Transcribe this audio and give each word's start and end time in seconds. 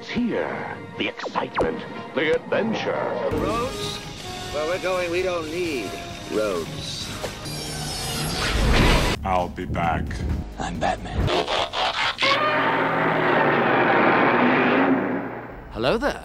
It's 0.00 0.08
here. 0.08 0.48
The 0.96 1.08
excitement, 1.08 1.76
the 2.14 2.34
adventure. 2.34 3.04
Roads? 3.32 3.98
Where 4.54 4.66
we're 4.66 4.82
going, 4.82 5.10
we 5.10 5.20
don't 5.20 5.44
need 5.50 5.90
roads. 6.32 7.06
I'll 9.22 9.50
be 9.50 9.66
back. 9.66 10.06
I'm 10.58 10.80
Batman. 10.80 11.20
Hello 15.72 15.98
there. 15.98 16.24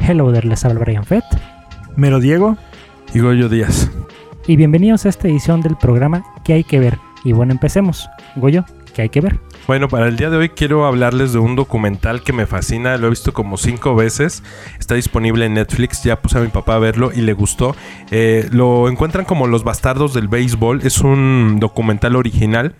Hello 0.00 0.32
there, 0.32 0.46
les 0.48 0.64
habla 0.64 0.80
Brian 0.80 1.04
Fett. 1.04 1.24
Mero 1.96 2.18
Diego. 2.18 2.56
Y 3.12 3.20
Goyo 3.20 3.50
Díaz. 3.50 3.90
Y 4.46 4.56
bienvenidos 4.56 5.04
a 5.04 5.10
esta 5.10 5.28
edición 5.28 5.60
del 5.60 5.76
programa 5.76 6.24
que 6.44 6.54
hay 6.54 6.64
que 6.64 6.80
ver? 6.80 7.09
Y 7.24 7.32
bueno, 7.32 7.52
empecemos. 7.52 8.08
Goyo, 8.36 8.64
¿qué 8.94 9.02
hay 9.02 9.08
que 9.08 9.20
ver? 9.20 9.38
Bueno, 9.66 9.88
para 9.88 10.08
el 10.08 10.16
día 10.16 10.30
de 10.30 10.36
hoy 10.36 10.48
quiero 10.48 10.86
hablarles 10.86 11.32
de 11.32 11.38
un 11.38 11.54
documental 11.54 12.22
que 12.22 12.32
me 12.32 12.46
fascina, 12.46 12.96
lo 12.96 13.06
he 13.06 13.10
visto 13.10 13.32
como 13.32 13.56
cinco 13.56 13.94
veces, 13.94 14.42
está 14.78 14.94
disponible 14.94 15.44
en 15.44 15.54
Netflix, 15.54 16.02
ya 16.02 16.20
puse 16.20 16.38
a 16.38 16.40
mi 16.40 16.48
papá 16.48 16.74
a 16.74 16.78
verlo 16.78 17.12
y 17.14 17.20
le 17.20 17.32
gustó. 17.32 17.76
Eh, 18.10 18.48
lo 18.52 18.88
encuentran 18.88 19.24
como 19.24 19.46
Los 19.46 19.62
Bastardos 19.62 20.14
del 20.14 20.28
Béisbol, 20.28 20.80
es 20.82 21.00
un 21.00 21.58
documental 21.60 22.16
original 22.16 22.74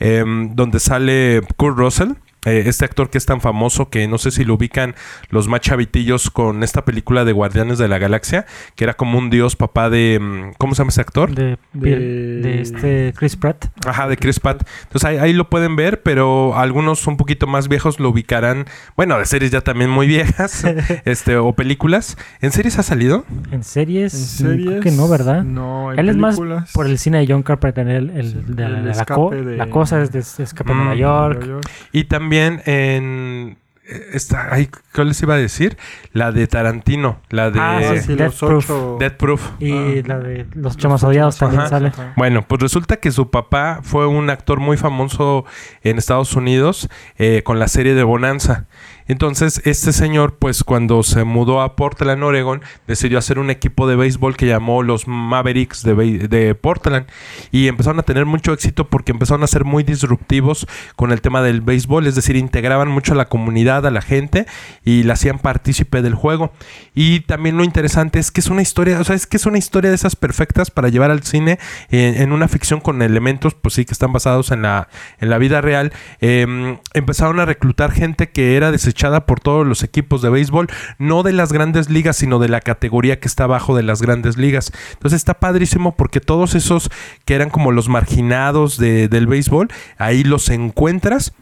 em, 0.00 0.54
donde 0.54 0.80
sale 0.80 1.42
Kurt 1.56 1.76
Russell 1.76 2.12
eh, 2.44 2.64
este 2.66 2.84
actor 2.84 3.08
que 3.10 3.18
es 3.18 3.26
tan 3.26 3.40
famoso 3.40 3.88
que 3.88 4.06
no 4.08 4.18
sé 4.18 4.30
si 4.30 4.44
lo 4.44 4.54
ubican 4.54 4.94
los 5.30 5.48
más 5.48 5.60
chavitillos 5.60 6.30
con 6.30 6.62
esta 6.62 6.84
película 6.84 7.24
de 7.24 7.32
Guardianes 7.32 7.78
de 7.78 7.88
la 7.88 7.98
Galaxia, 7.98 8.46
que 8.76 8.84
era 8.84 8.94
como 8.94 9.18
un 9.18 9.30
dios 9.30 9.56
papá 9.56 9.90
de... 9.90 10.18
Mm, 10.20 10.52
¿Cómo 10.58 10.74
se 10.74 10.80
llama 10.80 10.88
ese 10.90 11.00
actor? 11.00 11.34
De, 11.34 11.56
de, 11.72 12.60
este 12.60 13.12
Chris 13.16 13.36
Pratt. 13.36 13.66
Ajá, 13.86 14.08
de 14.08 14.16
Chris 14.16 14.40
Pratt. 14.40 14.62
Entonces 14.84 15.04
ahí, 15.08 15.16
ahí, 15.18 15.32
lo 15.32 15.48
pueden 15.50 15.76
ver, 15.76 16.02
pero 16.02 16.56
algunos 16.56 17.06
un 17.06 17.16
poquito 17.16 17.46
más 17.46 17.68
viejos 17.68 18.00
lo 18.00 18.10
ubicarán, 18.10 18.66
bueno, 18.96 19.18
de 19.18 19.24
series 19.26 19.50
ya 19.50 19.60
también 19.60 19.90
muy 19.90 20.06
viejas, 20.06 20.64
este 21.04 21.36
o 21.36 21.52
películas. 21.54 22.16
¿En 22.40 22.50
series 22.52 22.78
ha 22.78 22.82
salido? 22.82 23.24
En 23.50 23.62
series, 23.62 24.14
¿En 24.14 24.20
series? 24.20 24.66
Creo 24.68 24.80
que 24.80 24.90
no, 24.90 25.08
¿verdad? 25.08 25.42
No, 25.44 25.92
en 25.92 25.98
Él 25.98 26.06
películas. 26.06 26.34
es 26.34 26.40
más 26.40 26.72
por 26.72 26.86
el 26.86 26.98
cine 26.98 27.18
de 27.18 27.26
John 27.32 27.42
Carpenter, 27.42 27.86
el, 27.88 28.10
el, 28.10 28.30
Sí, 28.32 28.38
de, 28.48 28.64
el 28.64 28.72
la, 28.74 28.80
la, 28.80 28.90
escape 28.92 29.14
co- 29.14 29.30
de- 29.30 29.56
la 29.56 29.70
cosa 29.70 30.02
es 30.02 30.10
de 30.12 30.18
es- 30.20 30.40
escape 30.40 30.72
Mm, 30.72 30.76
Nueva 30.76 30.94
York. 30.94 31.38
Nueva 31.38 31.52
York. 31.62 31.70
Y 31.92 32.04
también 32.04 32.31
en... 32.38 33.56
eh, 33.84 34.10
Esta, 34.14 34.48
ay, 34.52 34.68
¿Cuál 34.94 35.08
les 35.08 35.20
iba 35.22 35.34
a 35.34 35.38
decir? 35.38 35.76
La 36.12 36.30
de 36.32 36.46
Tarantino, 36.46 37.20
la 37.30 37.50
de... 37.50 37.58
Ah, 37.60 37.80
sí, 37.94 38.00
sí, 38.00 38.14
Death 38.14 38.26
los 38.26 38.38
Proof. 38.38 38.64
ocho. 38.70 38.96
Death 39.00 39.16
Proof. 39.16 39.50
Y 39.58 39.72
Ah. 39.72 40.02
la 40.06 40.18
de 40.18 40.46
Los 40.54 40.76
Chamas 40.76 41.02
Odiados 41.04 41.36
también 41.38 41.60
Ajá. 41.62 41.68
sale. 41.70 41.88
Ajá. 41.88 42.12
Bueno, 42.16 42.42
pues 42.46 42.62
resulta 42.62 42.96
que 42.98 43.10
su 43.10 43.30
papá 43.30 43.80
fue 43.82 44.06
un 44.06 44.30
actor 44.30 44.60
muy 44.60 44.76
famoso 44.76 45.44
en 45.82 45.98
Estados 45.98 46.34
Unidos 46.36 46.88
eh, 47.18 47.42
con 47.44 47.58
la 47.58 47.68
serie 47.68 47.94
de 47.94 48.02
Bonanza. 48.04 48.66
Entonces, 49.12 49.60
este 49.66 49.92
señor, 49.92 50.36
pues 50.38 50.64
cuando 50.64 51.02
se 51.02 51.24
mudó 51.24 51.60
a 51.60 51.76
Portland, 51.76 52.22
Oregon, 52.22 52.62
decidió 52.86 53.18
hacer 53.18 53.38
un 53.38 53.50
equipo 53.50 53.86
de 53.86 53.94
béisbol 53.94 54.38
que 54.38 54.46
llamó 54.46 54.82
los 54.82 55.06
Mavericks 55.06 55.82
de, 55.82 55.94
de 56.28 56.54
Portland. 56.54 57.06
Y 57.50 57.68
empezaron 57.68 58.00
a 58.00 58.04
tener 58.04 58.24
mucho 58.24 58.54
éxito 58.54 58.88
porque 58.88 59.12
empezaron 59.12 59.42
a 59.42 59.48
ser 59.48 59.66
muy 59.66 59.82
disruptivos 59.82 60.66
con 60.96 61.12
el 61.12 61.20
tema 61.20 61.42
del 61.42 61.60
béisbol. 61.60 62.06
Es 62.06 62.14
decir, 62.14 62.36
integraban 62.36 62.88
mucho 62.88 63.12
a 63.12 63.16
la 63.16 63.28
comunidad, 63.28 63.84
a 63.86 63.90
la 63.90 64.00
gente 64.00 64.46
y 64.82 65.02
la 65.02 65.12
hacían 65.12 65.38
partícipe 65.38 66.00
del 66.00 66.14
juego. 66.14 66.54
Y 66.94 67.20
también 67.20 67.58
lo 67.58 67.64
interesante 67.64 68.18
es 68.18 68.30
que 68.30 68.40
es 68.40 68.48
una 68.48 68.62
historia, 68.62 68.98
o 68.98 69.04
sea, 69.04 69.14
es 69.14 69.26
que 69.26 69.36
es 69.36 69.44
una 69.44 69.58
historia 69.58 69.90
de 69.90 69.96
esas 69.96 70.16
perfectas 70.16 70.70
para 70.70 70.88
llevar 70.88 71.10
al 71.10 71.22
cine 71.22 71.58
en 71.90 72.32
una 72.32 72.48
ficción 72.48 72.80
con 72.80 73.02
elementos, 73.02 73.52
pues 73.52 73.74
sí, 73.74 73.84
que 73.84 73.92
están 73.92 74.12
basados 74.14 74.52
en 74.52 74.62
la, 74.62 74.88
en 75.20 75.28
la 75.28 75.36
vida 75.36 75.60
real. 75.60 75.92
Eh, 76.22 76.78
empezaron 76.94 77.40
a 77.40 77.44
reclutar 77.44 77.92
gente 77.92 78.30
que 78.30 78.56
era 78.56 78.70
desechada 78.70 79.01
por 79.26 79.40
todos 79.40 79.66
los 79.66 79.82
equipos 79.82 80.22
de 80.22 80.30
béisbol, 80.30 80.68
no 80.98 81.22
de 81.22 81.32
las 81.32 81.52
grandes 81.52 81.90
ligas, 81.90 82.16
sino 82.16 82.38
de 82.38 82.48
la 82.48 82.60
categoría 82.60 83.20
que 83.20 83.28
está 83.28 83.44
abajo 83.44 83.76
de 83.76 83.82
las 83.82 84.00
grandes 84.00 84.36
ligas. 84.36 84.72
Entonces 84.92 85.16
está 85.18 85.34
padrísimo 85.34 85.96
porque 85.96 86.20
todos 86.20 86.54
esos 86.54 86.90
que 87.24 87.34
eran 87.34 87.50
como 87.50 87.72
los 87.72 87.88
marginados 87.88 88.78
de- 88.78 89.08
del 89.08 89.26
béisbol, 89.26 89.68
ahí 89.98 90.24
los 90.24 90.48
encuentras 90.48 91.32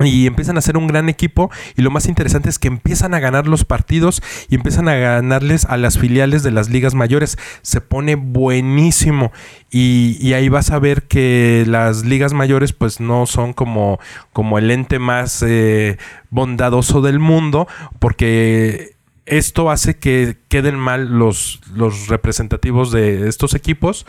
y 0.00 0.26
empiezan 0.26 0.56
a 0.56 0.60
ser 0.60 0.76
un 0.76 0.86
gran 0.86 1.08
equipo 1.08 1.50
y 1.76 1.82
lo 1.82 1.90
más 1.90 2.06
interesante 2.06 2.48
es 2.48 2.58
que 2.58 2.68
empiezan 2.68 3.14
a 3.14 3.20
ganar 3.20 3.48
los 3.48 3.64
partidos 3.64 4.22
y 4.48 4.54
empiezan 4.54 4.88
a 4.88 4.94
ganarles 4.94 5.64
a 5.64 5.76
las 5.76 5.98
filiales 5.98 6.42
de 6.42 6.52
las 6.52 6.68
ligas 6.68 6.94
mayores. 6.94 7.36
Se 7.62 7.80
pone 7.80 8.14
buenísimo 8.14 9.32
y, 9.70 10.16
y 10.20 10.34
ahí 10.34 10.48
vas 10.48 10.70
a 10.70 10.78
ver 10.78 11.02
que 11.02 11.64
las 11.66 12.04
ligas 12.04 12.32
mayores 12.32 12.72
pues 12.72 13.00
no 13.00 13.26
son 13.26 13.52
como, 13.52 13.98
como 14.32 14.58
el 14.58 14.70
ente 14.70 14.98
más 14.98 15.42
eh, 15.42 15.98
bondadoso 16.30 17.00
del 17.00 17.18
mundo 17.18 17.66
porque 17.98 18.96
esto 19.26 19.70
hace 19.70 19.98
que 19.98 20.36
queden 20.48 20.76
mal 20.76 21.18
los, 21.18 21.60
los 21.74 22.08
representativos 22.08 22.92
de 22.92 23.28
estos 23.28 23.54
equipos 23.54 24.06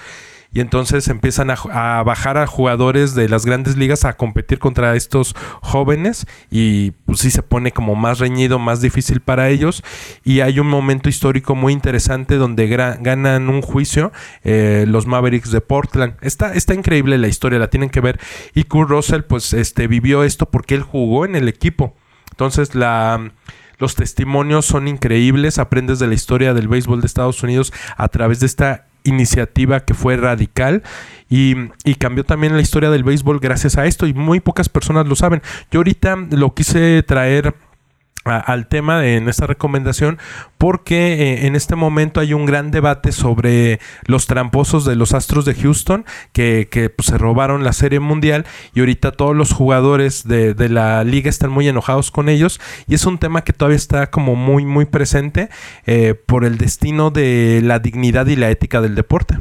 y 0.51 0.61
entonces 0.61 1.07
empiezan 1.07 1.51
a, 1.51 1.53
a 1.53 2.03
bajar 2.03 2.37
a 2.37 2.47
jugadores 2.47 3.13
de 3.13 3.29
las 3.29 3.45
grandes 3.45 3.77
ligas 3.77 4.05
a 4.05 4.13
competir 4.13 4.59
contra 4.59 4.95
estos 4.95 5.35
jóvenes 5.61 6.25
y 6.49 6.91
pues 7.05 7.19
sí 7.19 7.29
se 7.29 7.43
pone 7.43 7.71
como 7.71 7.95
más 7.95 8.19
reñido, 8.19 8.57
más 8.57 8.81
difícil 8.81 9.19
para 9.19 9.49
ellos 9.49 9.83
y 10.23 10.39
hay 10.39 10.59
un 10.59 10.67
momento 10.67 11.09
histórico 11.09 11.55
muy 11.55 11.73
interesante 11.73 12.35
donde 12.35 12.67
ganan 12.67 13.49
un 13.49 13.61
juicio 13.61 14.11
eh, 14.43 14.85
los 14.87 15.05
Mavericks 15.05 15.51
de 15.51 15.61
Portland. 15.61 16.15
Está, 16.21 16.53
está 16.53 16.73
increíble 16.73 17.17
la 17.17 17.27
historia, 17.27 17.59
la 17.59 17.69
tienen 17.69 17.89
que 17.89 18.01
ver 18.01 18.19
y 18.53 18.63
Kurt 18.63 18.89
Russell 18.89 19.21
pues 19.21 19.53
este 19.53 19.87
vivió 19.87 20.23
esto 20.23 20.47
porque 20.49 20.75
él 20.75 20.81
jugó 20.81 21.25
en 21.25 21.35
el 21.35 21.47
equipo. 21.47 21.95
Entonces 22.31 22.71
los 22.73 23.95
testimonios 23.95 24.65
son 24.65 24.87
increíbles, 24.87 25.59
aprendes 25.59 25.99
de 25.99 26.07
la 26.07 26.13
historia 26.13 26.53
del 26.53 26.67
béisbol 26.67 27.01
de 27.01 27.07
Estados 27.07 27.43
Unidos 27.43 27.73
a 27.97 28.07
través 28.07 28.39
de 28.39 28.45
esta 28.45 28.88
iniciativa 29.03 29.81
que 29.81 29.93
fue 29.93 30.17
radical 30.17 30.83
y, 31.29 31.55
y 31.83 31.95
cambió 31.95 32.23
también 32.23 32.55
la 32.55 32.61
historia 32.61 32.89
del 32.89 33.03
béisbol 33.03 33.39
gracias 33.39 33.77
a 33.77 33.85
esto 33.85 34.07
y 34.07 34.13
muy 34.13 34.39
pocas 34.39 34.69
personas 34.69 35.07
lo 35.07 35.15
saben. 35.15 35.41
Yo 35.71 35.79
ahorita 35.79 36.15
lo 36.31 36.53
quise 36.53 37.03
traer 37.03 37.55
a- 38.29 38.39
al 38.39 38.67
tema 38.67 38.99
de- 38.99 39.17
en 39.17 39.27
esta 39.29 39.47
recomendación 39.47 40.17
porque 40.57 41.13
eh, 41.13 41.47
en 41.47 41.55
este 41.55 41.75
momento 41.75 42.19
hay 42.19 42.33
un 42.33 42.45
gran 42.45 42.71
debate 42.71 43.11
sobre 43.11 43.79
los 44.05 44.27
tramposos 44.27 44.85
de 44.85 44.95
los 44.95 45.13
Astros 45.13 45.45
de 45.45 45.55
Houston 45.55 46.05
que, 46.33 46.67
que, 46.69 46.89
pues, 46.89 47.07
se 47.07 47.17
robaron 47.17 47.63
la 47.63 47.73
serie 47.73 47.99
mundial 47.99 48.45
y 48.73 48.81
ahorita 48.81 49.11
todos 49.11 49.35
los 49.35 49.53
jugadores 49.53 50.27
de, 50.27 50.53
de 50.53 50.69
la 50.69 51.03
liga 51.03 51.29
están 51.29 51.49
muy 51.51 51.67
enojados 51.67 52.11
con 52.11 52.29
ellos 52.29 52.59
y 52.87 52.95
es 52.95 53.05
un 53.05 53.17
tema 53.17 53.43
que 53.43 53.53
todavía 53.53 53.77
está 53.77 54.09
como 54.09 54.35
muy 54.35 54.65
muy 54.65 54.85
presente 54.85 55.49
eh, 55.85 56.13
por 56.25 56.43
el 56.45 56.57
destino 56.57 57.09
de 57.11 57.61
la 57.63 57.79
dignidad 57.79 58.27
y 58.27 58.35
la 58.35 58.49
ética 58.49 58.81
del 58.81 58.95
deporte. 58.95 59.37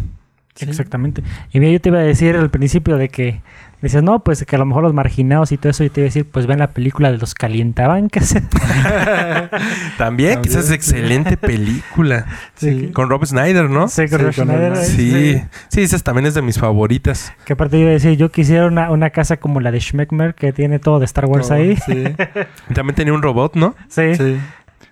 Exactamente. 0.60 1.22
Y 1.52 1.60
mira, 1.60 1.72
yo 1.72 1.80
te 1.80 1.88
iba 1.90 1.98
a 1.98 2.02
decir 2.02 2.34
al 2.36 2.50
principio 2.50 2.96
de 2.96 3.08
que 3.08 3.42
dices, 3.82 4.02
no, 4.02 4.24
pues 4.24 4.44
que 4.44 4.56
a 4.56 4.58
lo 4.58 4.66
mejor 4.66 4.82
los 4.82 4.92
marginados 4.94 5.52
y 5.52 5.56
todo 5.58 5.70
eso, 5.70 5.84
y 5.84 5.90
te 5.90 6.00
iba 6.00 6.06
a 6.06 6.08
decir, 6.08 6.26
pues 6.30 6.46
ven 6.46 6.58
la 6.58 6.70
película 6.70 7.10
de 7.12 7.18
los 7.18 7.34
calientabancas. 7.34 8.34
También, 9.98 10.40
quizás 10.42 10.66
es 10.66 10.70
excelente 10.70 11.36
película 11.36 12.26
Sí. 12.54 12.90
con 12.92 13.08
Rob 13.08 13.24
Snyder, 13.24 13.68
¿no? 13.70 13.88
Sí, 13.88 14.08
con 14.08 14.18
Sí, 14.18 14.24
Rob 14.24 14.34
con 14.34 14.44
Schneider, 14.46 14.72
el- 14.72 14.76
Sí, 14.78 15.42
sí, 15.68 15.82
esa 15.82 15.98
también 15.98 16.26
es 16.26 16.34
de 16.34 16.42
mis 16.42 16.58
favoritas. 16.58 17.32
Que 17.44 17.52
aparte 17.54 17.78
iba 17.78 17.90
a 17.90 17.92
decir, 17.92 18.16
yo 18.16 18.30
quisiera 18.30 18.66
una, 18.66 18.90
una 18.90 19.10
casa 19.10 19.36
como 19.38 19.60
la 19.60 19.70
de 19.70 19.80
Schmeckmer, 19.80 20.34
que 20.34 20.52
tiene 20.52 20.78
todo 20.78 20.98
de 20.98 21.04
Star 21.04 21.26
Wars 21.26 21.50
ahí. 21.50 21.76
Sí, 21.86 22.04
También 22.74 22.94
tenía 22.94 23.12
un 23.12 23.22
robot, 23.22 23.54
¿no? 23.56 23.74
Sí. 23.88 24.14
sí. 24.16 24.38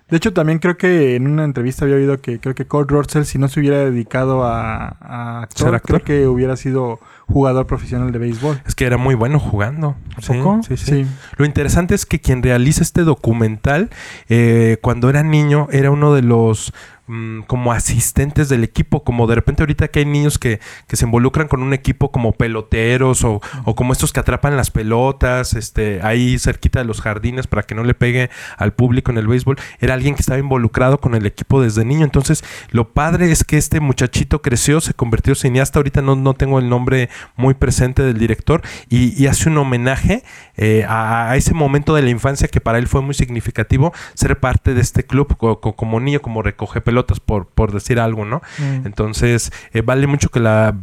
De 0.09 0.15
hecho, 0.15 0.31
también 0.31 0.59
creo 0.59 0.77
que 0.77 1.17
en 1.17 1.27
una 1.27 1.43
entrevista 1.43 1.83
había 1.83 1.97
oído 1.97 2.21
que 2.21 2.39
creo 2.39 2.55
que 2.55 2.65
Kurt 2.65 2.89
Russell, 2.89 3.23
si 3.23 3.37
no 3.37 3.49
se 3.49 3.59
hubiera 3.59 3.79
dedicado 3.79 4.45
a, 4.45 4.95
a 5.01 5.41
actor, 5.43 5.65
¿Ser 5.67 5.75
actor? 5.75 6.01
creo 6.01 6.05
que 6.21 6.27
hubiera 6.27 6.55
sido 6.55 7.01
jugador 7.27 7.67
profesional 7.67 8.11
de 8.11 8.19
béisbol. 8.19 8.61
Es 8.65 8.73
que 8.73 8.85
era 8.85 8.97
muy 8.97 9.15
bueno 9.15 9.39
jugando. 9.39 9.95
¿A 10.15 10.21
Sí, 10.21 10.33
poco? 10.33 10.61
Sí, 10.67 10.77
sí. 10.77 10.85
Sí. 11.03 11.07
Lo 11.37 11.45
interesante 11.45 11.93
es 11.93 12.05
que 12.05 12.19
quien 12.19 12.41
realiza 12.41 12.81
este 12.81 13.03
documental, 13.03 13.89
eh, 14.29 14.77
cuando 14.81 15.09
era 15.09 15.23
niño, 15.23 15.67
era 15.71 15.91
uno 15.91 16.13
de 16.13 16.21
los 16.21 16.73
mm, 17.07 17.41
como 17.41 17.71
asistentes 17.71 18.49
del 18.49 18.63
equipo, 18.63 19.03
como 19.03 19.27
de 19.27 19.35
repente 19.35 19.63
ahorita 19.63 19.87
que 19.87 19.99
hay 19.99 20.05
niños 20.05 20.37
que, 20.37 20.59
que 20.87 20.95
se 20.95 21.05
involucran 21.05 21.47
con 21.47 21.61
un 21.63 21.73
equipo 21.73 22.11
como 22.11 22.33
peloteros 22.33 23.23
o, 23.23 23.41
o 23.65 23.75
como 23.75 23.93
estos 23.93 24.11
que 24.13 24.19
atrapan 24.19 24.57
las 24.57 24.71
pelotas, 24.71 25.53
este, 25.53 26.01
ahí 26.03 26.37
cerquita 26.39 26.79
de 26.79 26.85
los 26.85 27.01
jardines 27.01 27.47
para 27.47 27.63
que 27.63 27.75
no 27.75 27.83
le 27.83 27.93
pegue 27.93 28.29
al 28.57 28.73
público 28.73 29.11
en 29.11 29.17
el 29.17 29.27
béisbol, 29.27 29.57
era 29.79 29.93
alguien 29.93 30.15
que 30.15 30.21
estaba 30.21 30.39
involucrado 30.39 30.99
con 30.99 31.15
el 31.15 31.25
equipo 31.25 31.61
desde 31.61 31.85
niño. 31.85 32.03
Entonces, 32.03 32.43
lo 32.71 32.89
padre 32.93 33.31
es 33.31 33.43
que 33.43 33.57
este 33.57 33.79
muchachito 33.79 34.41
creció, 34.41 34.81
se 34.81 34.93
convirtió 34.93 35.31
en 35.31 35.35
cineasta, 35.37 35.79
ahorita 35.79 36.01
no, 36.01 36.15
no 36.15 36.33
tengo 36.33 36.59
el 36.59 36.67
nombre 36.69 37.09
muy 37.35 37.53
presente 37.53 38.03
del 38.03 38.17
director, 38.17 38.61
y, 38.89 39.27
hace 39.27 39.49
un 39.49 39.57
homenaje 39.57 40.23
eh, 40.55 40.85
a, 40.87 41.35
ese 41.35 41.53
momento 41.53 41.93
de 41.93 42.01
la 42.01 42.09
infancia 42.09 42.47
que 42.47 42.61
para 42.61 42.77
él 42.77 42.87
fue 42.87 43.01
muy 43.01 43.13
significativo 43.13 43.93
ser 44.13 44.39
parte 44.39 44.73
de 44.73 44.81
este 44.81 45.03
club 45.05 45.35
co- 45.37 45.59
co- 45.59 45.75
como 45.75 45.99
niño, 45.99 46.21
como 46.21 46.41
recoge 46.41 46.79
pelotas 46.81 46.96
pelotas 46.97 47.19
por, 47.19 47.47
por 47.47 47.71
decir 47.71 47.99
algo, 47.99 48.25
¿no? 48.25 48.41
Mm. 48.57 48.87
Entonces, 48.87 49.51
eh, 49.73 49.81
vale 49.81 50.07
mucho 50.07 50.29
que 50.29 50.39
la 50.39 50.73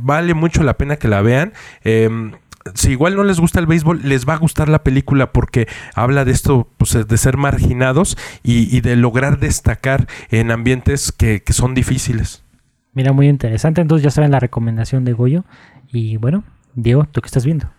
vale 0.00 0.34
mucho 0.34 0.62
la 0.62 0.74
pena 0.74 0.96
que 0.96 1.08
la 1.08 1.22
vean. 1.22 1.52
Em, 1.82 2.32
si 2.74 2.90
igual 2.92 3.16
no 3.16 3.24
les 3.24 3.40
gusta 3.40 3.58
el 3.58 3.66
béisbol, 3.66 4.02
les 4.04 4.28
va 4.28 4.34
a 4.34 4.36
gustar 4.36 4.68
la 4.68 4.84
película 4.84 5.32
porque 5.32 5.66
habla 5.94 6.24
de 6.24 6.32
esto, 6.32 6.68
pues, 6.76 6.92
de 6.92 7.16
ser 7.16 7.36
marginados 7.36 8.16
y, 8.42 8.76
y 8.76 8.82
de 8.82 8.96
lograr 8.96 9.38
destacar 9.40 10.06
en 10.30 10.50
ambientes 10.50 11.10
que, 11.10 11.42
que 11.42 11.52
son 11.52 11.74
difíciles. 11.74 12.44
Mira, 12.92 13.12
muy 13.12 13.28
interesante. 13.28 13.80
Entonces 13.80 14.04
ya 14.04 14.10
saben 14.10 14.30
la 14.30 14.40
recomendación 14.40 15.04
de 15.04 15.14
Goyo. 15.14 15.44
Y 15.90 16.18
bueno, 16.18 16.44
Diego, 16.74 17.06
¿tú 17.10 17.20
qué 17.20 17.26
estás 17.26 17.44
viendo? 17.44 17.70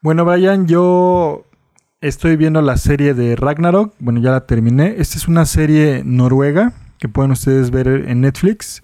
Bueno, 0.00 0.24
Brian, 0.24 0.66
yo 0.66 1.44
estoy 2.00 2.36
viendo 2.36 2.62
la 2.62 2.78
serie 2.78 3.14
de 3.14 3.36
Ragnarok. 3.36 3.94
Bueno, 3.98 4.20
ya 4.20 4.30
la 4.30 4.46
terminé. 4.46 4.94
Esta 4.98 5.18
es 5.18 5.28
una 5.28 5.44
serie 5.44 6.02
noruega 6.04 6.72
que 7.00 7.08
pueden 7.08 7.32
ustedes 7.32 7.70
ver 7.70 7.88
en 7.88 8.20
Netflix. 8.20 8.82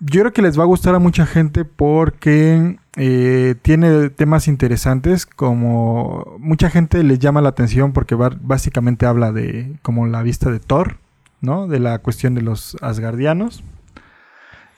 Yo 0.00 0.20
creo 0.20 0.32
que 0.32 0.42
les 0.42 0.58
va 0.58 0.62
a 0.62 0.66
gustar 0.66 0.94
a 0.94 0.98
mucha 0.98 1.26
gente 1.26 1.66
porque 1.66 2.78
eh, 2.96 3.54
tiene 3.60 4.08
temas 4.08 4.48
interesantes 4.48 5.26
como 5.26 6.38
mucha 6.38 6.70
gente 6.70 7.02
les 7.04 7.18
llama 7.18 7.42
la 7.42 7.50
atención 7.50 7.92
porque 7.92 8.14
básicamente 8.14 9.04
habla 9.04 9.30
de 9.30 9.76
como 9.82 10.06
la 10.06 10.22
vista 10.22 10.50
de 10.50 10.58
Thor, 10.58 10.96
¿no? 11.42 11.68
De 11.68 11.80
la 11.80 11.98
cuestión 11.98 12.34
de 12.34 12.40
los 12.40 12.78
asgardianos. 12.80 13.62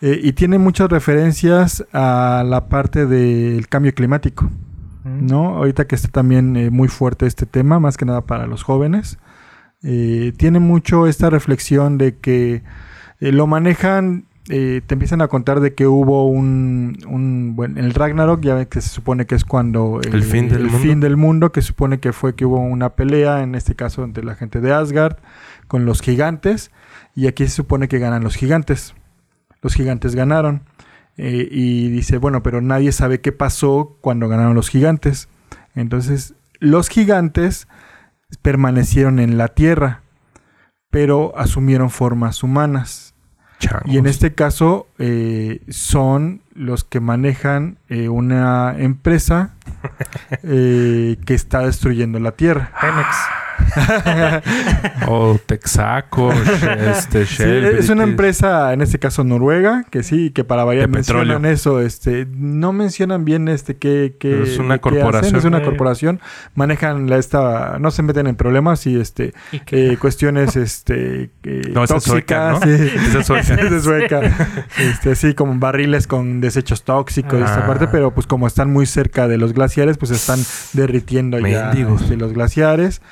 Eh, 0.01 0.21
y 0.21 0.33
tiene 0.33 0.59
muchas 0.59 0.91
referencias 0.91 1.87
a 1.93 2.43
la 2.45 2.67
parte 2.69 3.07
del 3.07 3.69
cambio 3.69 3.95
climático. 3.95 4.51
¿no? 5.05 5.57
Ahorita 5.57 5.87
que 5.87 5.95
está 5.95 6.09
también 6.09 6.57
eh, 6.57 6.71
muy 6.71 6.89
fuerte 6.89 7.27
este 7.27 7.47
tema, 7.47 7.81
más 7.81 7.97
que 7.97 8.05
nada 8.05 8.23
para 8.23 8.47
los 8.47 8.63
jóvenes. 8.63 9.19
Eh, 9.83 10.33
tiene 10.37 10.61
mucho 10.61 11.07
esta 11.07 11.31
reflexión 11.31 11.99
de 11.99 12.17
que 12.17 12.63
eh, 13.21 13.33
lo 13.33 13.47
manejan, 13.47 14.25
eh, 14.49 14.81
te 14.87 14.95
empiezan 14.95 15.23
a 15.23 15.29
contar 15.29 15.61
de 15.61 15.75
que 15.75 15.87
hubo 15.87 16.27
un, 16.27 16.99
un 17.07 17.55
bueno, 17.57 17.81
el 17.81 17.95
Ragnarok, 17.95 18.41
ya 18.43 18.65
que 18.67 18.81
se 18.81 18.89
supone 18.89 19.27
que 19.27 19.35
es 19.35 19.45
cuando 19.45 20.01
El 20.03 20.23
fin 20.23 20.49
del 20.49 20.63
el 20.63 20.65
mundo. 20.65 20.79
fin 20.79 21.01
del 21.01 21.17
mundo, 21.17 21.53
que 21.53 21.63
se 21.63 21.69
supone 21.69 22.01
que 22.01 22.13
fue 22.13 22.35
que 22.35 22.45
hubo 22.45 22.59
una 22.59 22.91
pelea, 22.91 23.43
en 23.43 23.55
este 23.55 23.75
caso 23.75 24.05
entre 24.05 24.25
la 24.25 24.35
gente 24.35 24.61
de 24.61 24.73
Asgard 24.73 25.17
con 25.69 25.85
los 25.85 26.01
gigantes, 26.01 26.71
y 27.15 27.27
aquí 27.27 27.45
se 27.45 27.51
supone 27.51 27.89
que 27.89 27.99
ganan 27.99 28.23
los 28.23 28.35
gigantes. 28.37 28.95
Los 29.63 29.75
gigantes 29.75 30.15
ganaron. 30.15 30.63
Eh, 31.19 31.47
y 31.51 31.89
dice, 31.91 32.17
bueno, 32.19 32.43
pero 32.43 32.61
nadie 32.61 32.91
sabe 32.91 33.21
qué 33.21 33.33
pasó 33.33 33.97
cuando 34.01 34.29
ganaron 34.29 34.55
los 34.55 34.71
gigantes. 34.71 35.29
Entonces, 35.75 36.35
los 36.59 36.89
gigantes 36.89 37.69
permanecieron 38.41 39.19
en 39.19 39.39
la 39.39 39.49
tierra, 39.49 40.03
pero 40.91 41.37
asumieron 41.37 41.91
formas 41.91 42.43
humanas. 42.43 43.13
Y 43.85 43.99
en 43.99 44.07
este 44.07 44.35
caso 44.35 44.89
eh, 44.99 45.61
son 45.69 46.43
los 46.53 46.85
que 46.85 47.01
manejan 47.01 47.79
eh, 47.89 48.09
una 48.09 48.75
empresa 48.77 49.55
eh, 50.43 51.17
que 51.25 51.35
está 51.35 51.61
destruyendo 51.61 52.19
la 52.19 52.33
tierra. 52.33 52.73
Pemex. 52.81 53.09
O 55.09 55.39
Texaco, 55.45 56.33
este, 56.33 57.27
Sí, 57.27 57.37
Shell, 57.37 57.65
es 57.79 57.89
una 57.89 58.05
empresa, 58.05 58.73
en 58.73 58.81
este 58.83 58.99
caso 58.99 59.25
noruega, 59.25 59.85
que 59.91 60.03
sí, 60.03 60.31
que 60.31 60.45
para 60.45 60.65
variar 60.65 60.89
De 60.89 60.99
petróleo. 60.99 61.39
mencionan 61.39 61.53
eso, 61.53 61.81
este, 61.81 62.27
no 62.31 62.73
mencionan 62.73 63.25
bien 63.25 63.49
este 63.49 63.77
qué, 63.77 64.15
qué- 64.19 64.31
Pero 64.31 64.45
es 64.45 64.59
una 64.59 64.79
qué 64.79 64.89
hacen, 64.89 65.01
corporación. 65.01 65.37
es 65.37 65.45
una 65.45 65.59
Eh. 65.59 65.63
corporación, 65.63 66.21
manejan 66.55 67.09
la 67.11 67.19
esta, 67.19 67.79
no 67.79 67.91
se 67.91 68.03
meten 68.03 68.27
en 68.27 68.37
problemas 68.37 68.87
y 68.87 68.99
este 69.01 69.33
¿Y 69.53 69.61
qué? 69.61 69.93
eh, 69.93 69.97
cuestiones 69.97 70.57
este 70.57 71.31
eh, 71.43 71.63
No, 71.73 71.85
esa 71.85 71.97
es 71.97 72.05
sueca, 72.05 72.53
tóxicas, 72.53 72.71
¿no? 72.81 72.87
sí. 72.87 72.93
Esa 73.09 73.19
es 73.21 73.27
sueca. 73.27 73.55
Esa 73.63 73.77
es 73.77 73.83
sueca. 73.85 74.21
Este, 74.79 75.15
sí, 75.17 75.35
como 75.35 75.55
barriles 75.59 76.07
con 76.07 76.41
desechos 76.41 76.85
tóxicos 76.85 77.39
y 77.41 77.43
esta 77.43 77.65
Ah. 77.65 77.67
parte, 77.67 77.87
pero 77.89 78.13
pues 78.15 78.27
como 78.27 78.47
están 78.47 78.71
muy 78.73 78.87
cerca 78.87 79.29
de 79.29 79.39
los 79.39 79.53
glaciares, 79.53 79.99
pues 79.99 80.11
están 80.11 80.39
derritiendo 80.73 81.39
ya 81.39 81.67
Mendigos. 81.67 82.03
este, 82.03 82.17
los 82.17 82.33
glaciares. 82.33 83.03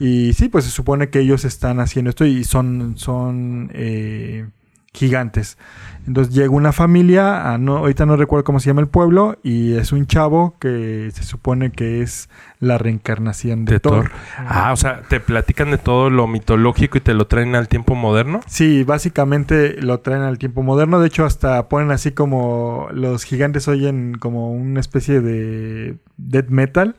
Y 0.00 0.32
sí, 0.32 0.48
pues 0.48 0.64
se 0.64 0.70
supone 0.70 1.10
que 1.10 1.20
ellos 1.20 1.44
están 1.44 1.78
haciendo 1.78 2.08
esto 2.08 2.24
y 2.24 2.42
son, 2.42 2.94
son 2.96 3.70
eh, 3.74 4.46
gigantes. 4.94 5.58
Entonces 6.06 6.34
llega 6.34 6.50
una 6.50 6.72
familia, 6.72 7.52
a 7.52 7.58
no, 7.58 7.76
ahorita 7.76 8.06
no 8.06 8.16
recuerdo 8.16 8.42
cómo 8.44 8.60
se 8.60 8.68
llama 8.68 8.80
el 8.80 8.88
pueblo, 8.88 9.38
y 9.42 9.74
es 9.74 9.92
un 9.92 10.06
chavo 10.06 10.56
que 10.58 11.10
se 11.12 11.22
supone 11.22 11.70
que 11.70 12.00
es 12.00 12.30
la 12.58 12.78
reencarnación 12.78 13.66
de, 13.66 13.74
de 13.74 13.80
Thor. 13.80 14.08
Thor. 14.08 14.10
Ah, 14.38 14.72
o 14.72 14.76
sea, 14.76 15.02
te 15.02 15.20
platican 15.20 15.70
de 15.70 15.76
todo 15.76 16.08
lo 16.08 16.26
mitológico 16.26 16.96
y 16.96 17.02
te 17.02 17.12
lo 17.12 17.26
traen 17.26 17.54
al 17.54 17.68
tiempo 17.68 17.94
moderno. 17.94 18.40
Sí, 18.46 18.82
básicamente 18.84 19.80
lo 19.82 20.00
traen 20.00 20.22
al 20.22 20.38
tiempo 20.38 20.62
moderno. 20.62 20.98
De 20.98 21.08
hecho, 21.08 21.26
hasta 21.26 21.68
ponen 21.68 21.90
así 21.90 22.12
como 22.12 22.88
los 22.92 23.24
gigantes 23.24 23.68
oyen 23.68 24.16
como 24.18 24.50
una 24.50 24.80
especie 24.80 25.20
de 25.20 25.98
death 26.16 26.48
metal. 26.48 26.96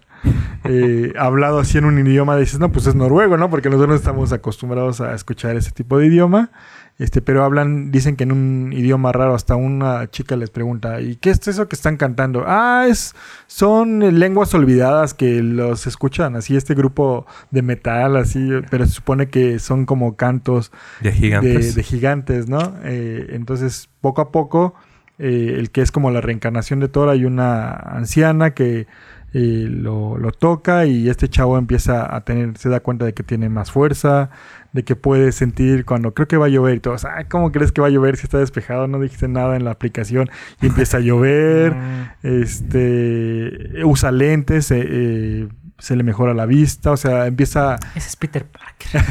Eh, 0.63 1.13
hablado 1.17 1.59
así 1.59 1.77
en 1.77 1.85
un 1.85 1.97
idioma, 1.99 2.37
dices, 2.37 2.59
no, 2.59 2.71
pues 2.71 2.87
es 2.87 2.95
noruego, 2.95 3.37
¿no? 3.37 3.49
Porque 3.49 3.69
nosotros 3.69 3.89
no 3.89 3.95
estamos 3.95 4.31
acostumbrados 4.31 5.01
a 5.01 5.13
escuchar 5.13 5.55
ese 5.55 5.71
tipo 5.71 5.97
de 5.97 6.07
idioma. 6.07 6.51
Este, 6.99 7.19
pero 7.19 7.43
hablan, 7.43 7.89
dicen 7.89 8.15
que 8.15 8.25
en 8.25 8.31
un 8.31 8.73
idioma 8.73 9.11
raro, 9.11 9.33
hasta 9.33 9.55
una 9.55 10.07
chica 10.11 10.35
les 10.35 10.51
pregunta, 10.51 11.01
¿y 11.01 11.15
qué 11.15 11.31
es 11.31 11.47
eso 11.47 11.67
que 11.67 11.75
están 11.75 11.97
cantando? 11.97 12.43
Ah, 12.45 12.85
es, 12.87 13.15
son 13.47 14.19
lenguas 14.19 14.53
olvidadas 14.53 15.15
que 15.15 15.41
los 15.41 15.87
escuchan, 15.87 16.35
así 16.35 16.55
este 16.55 16.75
grupo 16.75 17.25
de 17.49 17.63
metal, 17.63 18.17
así, 18.17 18.51
pero 18.69 18.85
se 18.85 18.91
supone 18.91 19.29
que 19.29 19.57
son 19.57 19.87
como 19.87 20.15
cantos 20.15 20.71
De 21.01 21.11
gigantes. 21.11 21.73
de, 21.73 21.81
de 21.81 21.83
gigantes, 21.83 22.47
¿no? 22.47 22.75
Eh, 22.83 23.29
entonces, 23.31 23.89
poco 24.01 24.21
a 24.21 24.31
poco, 24.31 24.75
eh, 25.17 25.55
el 25.57 25.71
que 25.71 25.81
es 25.81 25.91
como 25.91 26.11
la 26.11 26.21
reencarnación 26.21 26.79
de 26.79 26.87
Thor, 26.87 27.09
hay 27.09 27.25
una 27.25 27.71
anciana 27.71 28.51
que 28.55 28.85
eh, 29.33 29.67
lo, 29.69 30.17
lo 30.17 30.31
toca 30.31 30.85
y 30.85 31.09
este 31.09 31.29
chavo 31.29 31.57
empieza 31.57 32.13
a 32.15 32.25
tener, 32.25 32.57
se 32.57 32.69
da 32.69 32.81
cuenta 32.81 33.05
de 33.05 33.13
que 33.13 33.23
tiene 33.23 33.49
más 33.49 33.71
fuerza, 33.71 34.29
de 34.73 34.83
que 34.83 34.95
puede 34.95 35.31
sentir 35.31 35.85
cuando 35.85 36.13
creo 36.13 36.27
que 36.27 36.37
va 36.37 36.47
a 36.47 36.49
llover 36.49 36.75
y 36.75 36.79
todos, 36.79 37.05
ay, 37.05 37.25
¿cómo 37.25 37.51
crees 37.51 37.71
que 37.71 37.81
va 37.81 37.87
a 37.87 37.91
llover 37.91 38.17
si 38.17 38.23
está 38.23 38.39
despejado? 38.39 38.87
No 38.87 38.99
dijiste 38.99 39.27
nada 39.27 39.55
en 39.55 39.63
la 39.65 39.71
aplicación 39.71 40.29
y 40.61 40.67
empieza 40.67 40.97
a 40.97 40.99
llover, 41.01 41.75
Mm, 41.75 42.03
este, 42.23 43.83
usa 43.85 44.11
lentes, 44.11 44.71
eh, 44.71 44.85
eh, 44.87 45.47
se 45.81 45.95
le 45.95 46.03
mejora 46.03 46.33
la 46.33 46.45
vista, 46.45 46.91
o 46.91 46.97
sea, 46.97 47.25
empieza... 47.27 47.75
Ese 47.95 48.07
es 48.09 48.15
Peter 48.15 48.45
Parker. 48.45 49.01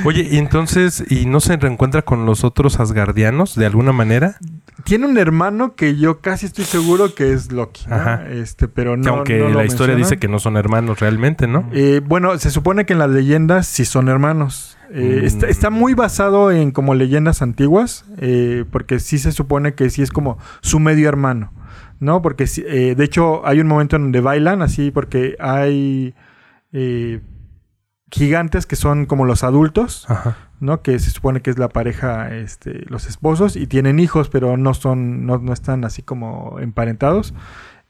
Oye, 0.04 0.26
y 0.30 0.38
entonces, 0.38 1.04
¿y 1.10 1.26
no 1.26 1.38
se 1.40 1.56
reencuentra 1.56 2.02
con 2.02 2.24
los 2.26 2.44
otros 2.44 2.80
asgardianos 2.80 3.54
de 3.54 3.66
alguna 3.66 3.92
manera? 3.92 4.36
Tiene 4.84 5.06
un 5.06 5.18
hermano 5.18 5.74
que 5.74 5.96
yo 5.96 6.20
casi 6.20 6.46
estoy 6.46 6.64
seguro 6.64 7.14
que 7.14 7.32
es 7.32 7.52
Loki, 7.52 7.84
¿no? 7.88 7.96
Ajá. 7.96 8.26
Este, 8.30 8.68
pero 8.68 8.92
Que 8.94 9.00
no. 9.02 9.14
aunque 9.16 9.38
no 9.38 9.48
lo 9.50 9.58
la 9.58 9.64
historia 9.66 9.94
menciona. 9.94 9.96
dice 10.10 10.18
que 10.18 10.28
no 10.28 10.38
son 10.38 10.56
hermanos 10.56 11.00
realmente, 11.00 11.46
¿no? 11.46 11.68
Eh, 11.72 12.00
bueno, 12.04 12.38
se 12.38 12.50
supone 12.50 12.86
que 12.86 12.94
en 12.94 13.00
las 13.00 13.10
leyendas 13.10 13.66
sí 13.66 13.84
son 13.84 14.08
hermanos. 14.08 14.76
Eh, 14.90 15.18
Mm. 15.22 15.26
está, 15.26 15.46
está 15.48 15.68
muy 15.70 15.92
basado 15.92 16.50
en 16.50 16.70
como 16.70 16.94
leyendas 16.94 17.42
antiguas, 17.42 18.06
eh, 18.16 18.64
porque 18.70 18.98
sí 19.00 19.18
se 19.18 19.32
supone 19.32 19.74
que 19.74 19.90
sí 19.90 20.00
es 20.00 20.10
como 20.10 20.38
su 20.62 20.78
medio 20.80 21.08
hermano, 21.10 21.52
¿no? 22.00 22.22
Porque 22.22 22.46
eh, 22.66 22.94
de 22.94 23.04
hecho 23.04 23.46
hay 23.46 23.60
un 23.60 23.66
momento 23.66 23.96
en 23.96 24.02
donde 24.02 24.20
bailan 24.20 24.62
así, 24.62 24.90
porque 24.90 25.36
hay 25.40 26.14
eh, 26.72 27.20
gigantes 28.10 28.66
que 28.66 28.76
son 28.76 29.06
como 29.06 29.24
los 29.24 29.44
adultos, 29.44 30.06
Ajá. 30.08 30.36
¿no? 30.60 30.82
Que 30.82 30.98
se 30.98 31.10
supone 31.10 31.40
que 31.40 31.50
es 31.50 31.58
la 31.58 31.68
pareja, 31.68 32.34
este, 32.34 32.84
los 32.86 33.06
esposos, 33.06 33.56
y 33.56 33.66
tienen 33.66 33.98
hijos, 33.98 34.28
pero 34.28 34.56
no 34.56 34.74
son, 34.74 35.26
no, 35.26 35.38
no 35.38 35.52
están 35.52 35.84
así 35.84 36.02
como 36.02 36.58
emparentados. 36.60 37.34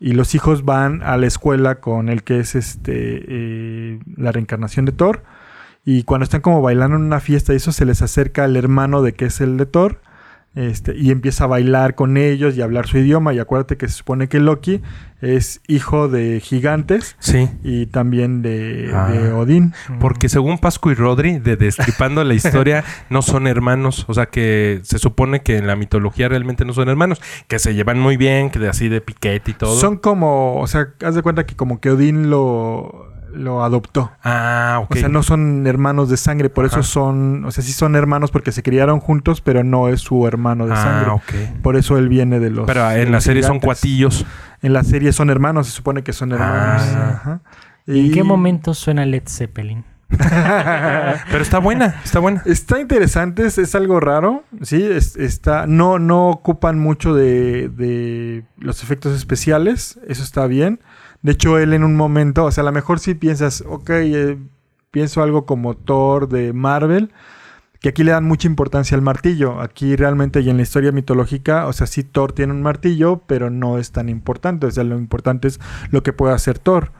Y 0.00 0.12
los 0.12 0.34
hijos 0.34 0.64
van 0.64 1.02
a 1.02 1.16
la 1.16 1.26
escuela 1.26 1.80
con 1.80 2.08
el 2.08 2.22
que 2.22 2.38
es 2.38 2.54
este 2.54 3.24
eh, 3.26 4.00
la 4.16 4.30
reencarnación 4.30 4.84
de 4.84 4.92
Thor. 4.92 5.24
Y 5.84 6.04
cuando 6.04 6.24
están 6.24 6.40
como 6.40 6.62
bailando 6.62 6.96
en 6.96 7.02
una 7.02 7.20
fiesta, 7.20 7.52
y 7.52 7.56
eso 7.56 7.72
se 7.72 7.84
les 7.84 8.02
acerca 8.02 8.44
el 8.44 8.56
hermano 8.56 9.02
de 9.02 9.14
que 9.14 9.26
es 9.26 9.40
el 9.40 9.56
de 9.56 9.66
Thor. 9.66 10.00
Este, 10.54 10.96
y 10.96 11.10
empieza 11.12 11.44
a 11.44 11.46
bailar 11.46 11.94
con 11.94 12.16
ellos 12.16 12.56
y 12.56 12.62
a 12.62 12.64
hablar 12.64 12.86
su 12.88 12.98
idioma. 12.98 13.32
Y 13.32 13.38
acuérdate 13.38 13.76
que 13.76 13.86
se 13.86 13.94
supone 13.94 14.28
que 14.28 14.40
Loki 14.40 14.80
es 15.20 15.60
hijo 15.68 16.08
de 16.08 16.40
gigantes 16.40 17.14
Sí. 17.20 17.48
y 17.62 17.86
también 17.86 18.42
de, 18.42 18.90
Ah. 18.92 19.08
de 19.10 19.32
Odín. 19.32 19.72
Porque 20.00 20.28
según 20.28 20.58
Pascu 20.58 20.90
y 20.90 20.94
Rodri, 20.94 21.38
de 21.38 21.56
Destripando 21.56 22.24
la 22.24 22.34
Historia, 22.64 22.82
no 23.08 23.22
son 23.22 23.46
hermanos. 23.46 24.04
O 24.08 24.14
sea 24.14 24.26
que 24.26 24.80
se 24.82 24.98
supone 24.98 25.42
que 25.42 25.58
en 25.58 25.66
la 25.68 25.76
mitología 25.76 26.28
realmente 26.28 26.64
no 26.64 26.72
son 26.72 26.88
hermanos. 26.88 27.20
Que 27.46 27.58
se 27.60 27.74
llevan 27.74 28.00
muy 28.00 28.16
bien, 28.16 28.50
que 28.50 28.58
de 28.58 28.68
así 28.68 28.88
de 28.88 29.00
piquete 29.00 29.52
y 29.52 29.54
todo. 29.54 29.76
Son 29.78 29.96
como, 29.96 30.60
o 30.60 30.66
sea, 30.66 30.88
haz 31.04 31.14
de 31.14 31.22
cuenta 31.22 31.46
que 31.46 31.54
como 31.54 31.80
que 31.80 31.90
Odín 31.90 32.30
lo, 32.30 33.06
lo 33.32 33.62
adoptó. 33.64 34.10
Ah, 34.22 34.80
ok. 34.82 34.92
O 34.92 34.96
sea, 34.98 35.08
no 35.08 35.22
son 35.22 35.66
hermanos 35.66 36.08
de 36.08 36.16
sangre, 36.16 36.50
por 36.50 36.64
Ajá. 36.66 36.80
eso 36.80 36.82
son, 36.88 37.44
o 37.44 37.50
sea, 37.50 37.62
sí 37.64 37.72
son 37.72 37.96
hermanos 37.96 38.30
porque 38.30 38.52
se 38.52 38.62
criaron 38.62 39.00
juntos, 39.00 39.40
pero 39.40 39.64
no 39.64 39.88
es 39.88 40.00
su 40.00 40.26
hermano 40.26 40.66
de 40.66 40.72
ah, 40.74 40.76
sangre. 40.76 41.10
ok. 41.10 41.60
Por 41.62 41.76
eso 41.76 41.98
él 41.98 42.08
viene 42.08 42.40
de 42.40 42.50
los. 42.50 42.66
Pero 42.66 42.90
en 42.90 43.12
la 43.12 43.20
serie 43.20 43.42
son 43.42 43.60
cuatillos. 43.60 44.24
En 44.62 44.72
la 44.72 44.82
serie 44.84 45.12
son 45.12 45.30
hermanos, 45.30 45.66
se 45.68 45.72
supone 45.72 46.02
que 46.02 46.12
son 46.12 46.32
hermanos. 46.32 46.82
Ah. 46.94 47.10
Ajá. 47.14 47.40
¿Y 47.86 48.06
¿En 48.08 48.12
qué 48.12 48.22
momento 48.22 48.74
suena 48.74 49.06
Led 49.06 49.22
Zeppelin? 49.26 49.84
Pero 50.10 51.42
está 51.42 51.58
buena, 51.58 51.96
está 52.02 52.18
buena. 52.18 52.42
Está 52.46 52.80
interesante, 52.80 53.44
es, 53.46 53.58
es 53.58 53.74
algo 53.74 54.00
raro, 54.00 54.44
sí, 54.62 54.82
es- 54.82 55.16
está, 55.16 55.66
no, 55.66 55.98
no 55.98 56.28
ocupan 56.30 56.78
mucho 56.78 57.14
de, 57.14 57.68
de 57.68 58.44
los 58.58 58.82
efectos 58.82 59.14
especiales, 59.14 59.98
eso 60.08 60.22
está 60.22 60.46
bien. 60.46 60.80
De 61.22 61.32
hecho, 61.32 61.58
él 61.58 61.72
en 61.72 61.84
un 61.84 61.96
momento, 61.96 62.44
o 62.44 62.50
sea, 62.50 62.62
a 62.62 62.66
lo 62.66 62.72
mejor 62.72 63.00
si 63.00 63.14
piensas, 63.14 63.64
ok, 63.66 63.90
eh, 63.90 64.38
pienso 64.90 65.22
algo 65.22 65.46
como 65.46 65.74
Thor 65.76 66.28
de 66.28 66.52
Marvel, 66.52 67.12
que 67.80 67.90
aquí 67.90 68.04
le 68.04 68.12
dan 68.12 68.24
mucha 68.24 68.48
importancia 68.48 68.96
al 68.96 69.02
martillo. 69.02 69.60
Aquí 69.60 69.96
realmente 69.96 70.40
y 70.40 70.50
en 70.50 70.56
la 70.56 70.62
historia 70.62 70.92
mitológica, 70.92 71.66
o 71.66 71.72
sea, 71.72 71.86
sí 71.86 72.02
Thor 72.02 72.32
tiene 72.32 72.52
un 72.52 72.62
martillo, 72.62 73.22
pero 73.26 73.50
no 73.50 73.78
es 73.78 73.92
tan 73.92 74.08
importante. 74.08 74.66
O 74.66 74.70
sea, 74.70 74.84
lo 74.84 74.98
importante 74.98 75.48
es 75.48 75.60
lo 75.90 76.02
que 76.02 76.12
puede 76.12 76.34
hacer 76.34 76.58
Thor. 76.58 76.92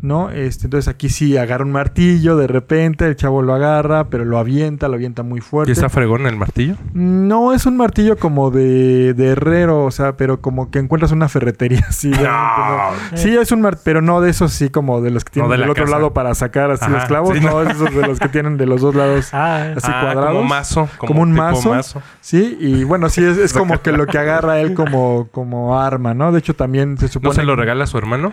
¿No? 0.00 0.30
Este, 0.30 0.66
entonces 0.66 0.86
aquí 0.86 1.08
sí 1.08 1.36
agarra 1.36 1.64
un 1.64 1.72
martillo 1.72 2.36
de 2.36 2.46
repente, 2.46 3.04
el 3.06 3.16
chavo 3.16 3.42
lo 3.42 3.52
agarra, 3.52 4.04
pero 4.10 4.24
lo 4.24 4.38
avienta, 4.38 4.86
lo 4.86 4.94
avienta 4.94 5.24
muy 5.24 5.38
¿Y 5.38 5.42
fuerte. 5.42 5.72
está 5.72 5.88
fregón 5.88 6.26
el 6.28 6.36
martillo? 6.36 6.76
No 6.94 7.52
es 7.52 7.66
un 7.66 7.76
martillo 7.76 8.16
como 8.16 8.52
de, 8.52 9.12
de 9.14 9.26
herrero, 9.30 9.84
o 9.84 9.90
sea, 9.90 10.16
pero 10.16 10.40
como 10.40 10.70
que 10.70 10.78
encuentras 10.78 11.10
una 11.10 11.28
ferretería 11.28 11.84
así. 11.88 12.12
realmente 12.12 13.10
no. 13.10 13.16
Sí, 13.18 13.36
es 13.36 13.50
un 13.50 13.60
martillo, 13.60 13.82
pero 13.84 14.00
no 14.02 14.20
de 14.20 14.30
esos 14.30 14.52
sí 14.52 14.68
como 14.70 15.00
de 15.00 15.10
los 15.10 15.24
que 15.24 15.32
tienen 15.32 15.48
No 15.50 15.56
de 15.56 15.60
del 15.62 15.70
otro 15.70 15.84
casa. 15.86 15.96
lado 15.96 16.12
para 16.14 16.32
sacar 16.36 16.70
así 16.70 16.84
Ajá, 16.84 16.94
los 16.94 17.04
clavos. 17.06 17.36
sí, 17.36 17.44
no, 17.44 17.64
no. 17.64 17.70
esos 17.70 17.92
de 17.92 18.06
los 18.06 18.20
que 18.20 18.28
tienen 18.28 18.56
de 18.56 18.66
los 18.66 18.80
dos 18.80 18.94
lados 18.94 19.30
Ah, 19.34 19.72
así 19.76 19.88
Ah, 19.92 20.00
cuadrados. 20.02 20.36
Como 20.36 20.44
mazo. 20.48 20.88
Como 20.98 21.22
un 21.22 21.32
mazo. 21.32 21.74
Sí, 22.20 22.56
y 22.60 22.84
bueno, 22.84 23.08
sí, 23.08 23.24
es, 23.24 23.36
es 23.36 23.52
como 23.52 23.82
que 23.82 23.90
lo 23.90 24.06
que 24.06 24.18
agarra 24.18 24.60
él 24.60 24.74
como, 24.74 25.26
como 25.32 25.80
arma, 25.80 26.14
¿no? 26.14 26.30
De 26.30 26.38
hecho, 26.38 26.54
también 26.54 26.98
se 26.98 27.08
supone... 27.08 27.30
¿No 27.30 27.34
se 27.34 27.42
lo 27.42 27.56
regala 27.56 27.82
a 27.82 27.86
su 27.88 27.98
hermano? 27.98 28.32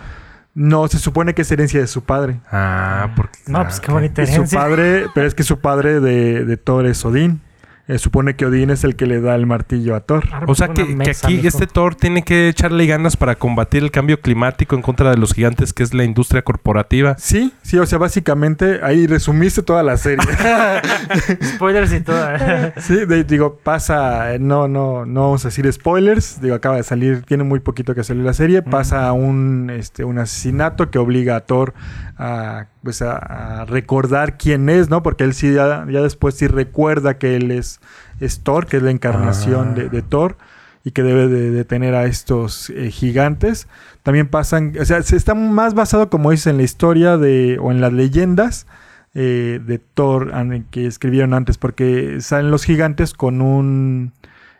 No, 0.55 0.87
se 0.87 0.99
supone 0.99 1.33
que 1.35 1.41
es 1.43 1.51
herencia 1.51 1.81
de 1.81 1.87
su 1.87 2.03
padre. 2.03 2.39
Ah, 2.49 3.11
porque... 3.15 3.39
no, 3.47 3.61
pues 3.63 3.77
ah, 3.77 3.81
qué 3.81 3.91
ok. 3.91 3.93
bonita 3.93 4.23
Y 4.23 4.27
su 4.27 4.33
herencia. 4.33 4.59
padre, 4.59 5.05
pero 5.13 5.27
es 5.27 5.35
que 5.35 5.43
su 5.43 5.59
padre 5.59 5.99
de, 5.99 6.45
de 6.45 6.57
Thor 6.57 6.85
es 6.87 7.03
Odín. 7.05 7.41
Eh, 7.87 7.99
supone 7.99 8.35
que 8.35 8.47
Odín 8.47 8.71
es 8.71 8.83
el 8.83 8.95
que 8.95 9.05
le 9.05 9.21
da 9.21 9.35
el 9.35 9.45
martillo 9.45 9.95
a 9.95 9.99
Thor. 9.99 10.23
O 10.47 10.55
sea 10.55 10.69
que, 10.69 10.81
aquí 10.81 11.35
mijo. 11.35 11.47
este 11.47 11.67
Thor 11.67 11.93
tiene 11.93 12.23
que 12.23 12.49
echarle 12.49 12.87
ganas 12.87 13.15
para 13.15 13.35
combatir 13.35 13.83
el 13.83 13.91
cambio 13.91 14.19
climático 14.21 14.75
en 14.75 14.81
contra 14.81 15.11
de 15.11 15.17
los 15.17 15.33
gigantes 15.33 15.71
que 15.71 15.83
es 15.83 15.93
la 15.93 16.03
industria 16.03 16.41
corporativa. 16.41 17.15
Sí, 17.19 17.53
sí, 17.61 17.77
o 17.77 17.85
sea, 17.85 17.99
básicamente 17.99 18.79
ahí 18.81 19.05
resumiste 19.05 19.61
toda 19.61 19.83
la 19.83 19.97
serie. 19.97 20.25
Spoilers 21.43 21.93
y 21.93 21.99
todo. 22.01 22.25
sí, 22.77 23.05
de- 23.05 23.23
digo, 23.23 23.59
pasa, 23.61 24.33
eh, 24.33 24.39
no, 24.39 24.67
no, 24.67 25.05
no 25.05 25.21
vamos 25.21 25.45
a 25.45 25.49
decir 25.49 25.71
spoilers, 25.71 26.41
digo, 26.41 26.55
acaba 26.55 26.77
de 26.77 26.83
salir, 26.83 27.21
tiene 27.23 27.43
muy 27.43 27.59
poquito 27.59 27.93
que 27.93 28.03
salir 28.03 28.23
la 28.23 28.33
serie, 28.33 28.63
pasa 28.63 29.11
un, 29.11 29.69
este, 29.69 30.03
un 30.03 30.17
asesinato 30.17 30.89
que 30.89 30.97
obliga 30.97 31.35
a 31.35 31.41
Thor 31.41 31.73
a, 32.17 32.65
pues 32.85 33.01
a, 33.01 33.17
a 33.17 33.65
recordar 33.65 34.37
quién 34.37 34.69
es, 34.69 34.89
¿no? 34.89 35.03
Porque 35.03 35.25
él 35.25 35.33
sí, 35.33 35.53
ya, 35.53 35.85
ya 35.89 36.01
después 36.01 36.35
sí 36.35 36.47
recuerda 36.47 37.17
que 37.17 37.35
él 37.35 37.51
es, 37.51 37.81
es 38.21 38.39
Thor, 38.39 38.67
que 38.67 38.77
es 38.77 38.83
la 38.83 38.91
encarnación 38.91 39.71
Ah. 39.71 39.73
de, 39.73 39.89
de 39.89 40.01
Thor 40.01 40.37
y 40.85 40.91
que 40.91 41.03
debe 41.03 41.27
de 41.27 41.51
detener 41.51 41.95
a 41.95 42.05
estos 42.05 42.69
eh, 42.69 42.91
gigantes. 42.91 43.67
También 44.03 44.27
pasan, 44.27 44.73
o 44.79 44.85
sea, 44.85 45.01
se 45.01 45.17
está 45.17 45.33
más 45.33 45.73
basado, 45.73 46.09
como 46.09 46.31
dice, 46.31 46.51
en 46.51 46.57
la 46.57 46.63
historia 46.63 47.17
de, 47.17 47.57
o 47.59 47.71
en 47.71 47.81
las 47.81 47.91
leyendas 47.91 48.67
eh, 49.15 49.59
de 49.65 49.79
Thor 49.79 50.31
que 50.69 50.85
escribieron 50.85 51.33
antes, 51.33 51.57
porque 51.57 52.21
salen 52.21 52.51
los 52.51 52.63
gigantes 52.65 53.13
con 53.13 53.41
un... 53.41 54.13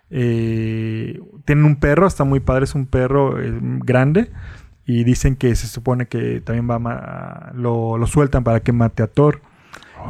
eh, 0.10 1.20
tienen 1.46 1.66
un 1.66 1.76
perro, 1.76 2.08
está 2.08 2.24
muy 2.24 2.40
padre, 2.40 2.64
es 2.66 2.74
un 2.74 2.88
perro 2.88 3.36
grande. 3.86 4.32
Y 4.86 5.04
dicen 5.04 5.36
que 5.36 5.56
se 5.56 5.68
supone 5.68 6.08
que 6.08 6.42
también 6.42 6.70
va 6.70 6.76
a 6.76 7.52
lo, 7.56 7.98
lo 7.98 8.06
sueltan 8.08 8.44
para 8.44 8.60
que 8.60 8.72
mate 8.72 9.02
a 9.04 9.08
Thor. 9.08 9.42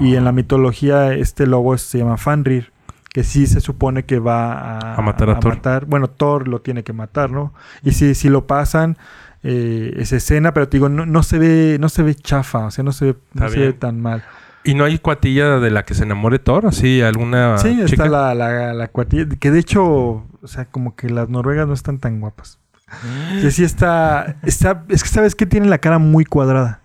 Y 0.01 0.15
en 0.15 0.25
la 0.25 0.31
mitología 0.33 1.13
este 1.13 1.47
lobo 1.47 1.77
se 1.77 1.99
llama 1.99 2.17
Fanrir, 2.17 2.73
que 3.13 3.23
sí 3.23 3.47
se 3.47 3.61
supone 3.61 4.03
que 4.03 4.19
va 4.19 4.53
a, 4.77 4.95
A 4.95 5.01
matar 5.01 5.29
a 5.29 5.39
Thor. 5.39 5.55
matar- 5.55 5.85
Bueno, 5.85 6.09
Thor 6.09 6.47
lo 6.49 6.59
tiene 6.59 6.83
que 6.83 6.91
matar, 6.91 7.31
¿no? 7.31 7.53
Y 7.83 7.91
si, 7.91 8.13
si 8.15 8.27
lo 8.27 8.45
pasan, 8.47 8.97
eh, 9.43 9.93
esa 9.97 10.17
escena, 10.17 10.53
pero 10.53 10.67
te 10.67 10.77
digo, 10.77 10.89
no, 10.89 11.05
no 11.05 11.23
se 11.23 11.39
ve, 11.39 11.77
no 11.79 11.87
se 11.87 12.03
ve 12.03 12.13
chafa, 12.15 12.65
o 12.65 12.71
sea, 12.71 12.83
no 12.83 12.91
se 12.91 13.05
ve, 13.05 13.15
no 13.33 13.47
se 13.49 13.59
ve 13.59 13.73
tan 13.73 14.01
mal. 14.01 14.23
¿Y 14.65 14.73
no 14.73 14.83
hay 14.83 14.97
cuatilla 14.99 15.59
de 15.59 15.69
la 15.69 15.85
que 15.85 15.93
se 15.93 16.03
enamore 16.03 16.39
Thor? 16.39 16.65
¿Así 16.65 17.01
alguna 17.01 17.57
sí, 17.59 17.69
chica? 17.85 18.03
está 18.03 18.07
la, 18.09 18.33
la, 18.33 18.73
la 18.73 18.87
cuatilla, 18.89 19.27
que 19.39 19.51
de 19.51 19.59
hecho, 19.59 19.83
o 19.85 20.47
sea, 20.47 20.65
como 20.65 20.95
que 20.95 21.09
las 21.09 21.29
noruegas 21.29 21.67
no 21.67 21.73
están 21.75 21.99
tan 21.99 22.19
guapas. 22.19 22.59
Que 23.41 23.51
sí 23.51 23.63
está, 23.63 24.37
está, 24.43 24.83
es 24.89 25.03
que 25.03 25.09
sabes 25.09 25.35
que 25.35 25.45
tiene 25.45 25.67
la 25.67 25.77
cara 25.79 25.97
muy 25.99 26.25
cuadrada. 26.25 26.81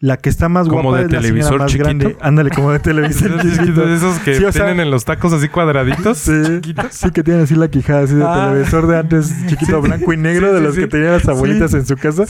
La 0.00 0.16
que 0.16 0.28
está 0.28 0.48
más 0.48 0.68
¿Como 0.68 0.82
guapa 0.92 0.98
de 0.98 1.06
es 1.06 1.10
la 1.12 1.18
señora 1.22 1.28
televisor 1.32 1.58
más 1.58 1.72
chiquito? 1.72 1.84
grande. 1.88 2.16
Ándale, 2.20 2.50
como 2.50 2.70
de 2.70 2.78
televisor 2.78 3.40
chiquito. 3.42 3.88
esos 3.92 4.20
que 4.20 4.34
Sí, 4.36 4.44
o 4.44 4.52
sea- 4.52 4.66
tienen 4.66 4.78
en 4.86 4.92
los 4.92 5.04
tacos 5.04 5.32
así 5.32 5.48
cuadraditos. 5.48 6.18
Sí, 6.18 6.60
sí, 6.90 7.10
que 7.10 7.24
tiene 7.24 7.42
así 7.42 7.56
la 7.56 7.66
quijada 7.66 8.02
así 8.04 8.14
de 8.14 8.22
Ah. 8.24 8.46
televisor 8.48 8.86
de 8.86 8.96
antes, 8.96 9.34
chiquito 9.48 9.82
Sí. 9.82 9.88
blanco 9.88 10.12
y 10.12 10.16
negro, 10.16 10.46
Sí, 10.48 10.52
de 10.52 10.58
sí, 10.60 10.64
los 10.66 10.74
sí. 10.76 10.80
que 10.82 10.86
tenían 10.86 11.12
las 11.14 11.28
abuelitas 11.28 11.72
Sí. 11.72 11.76
en 11.78 11.86
su 11.86 11.96
casa. 11.96 12.24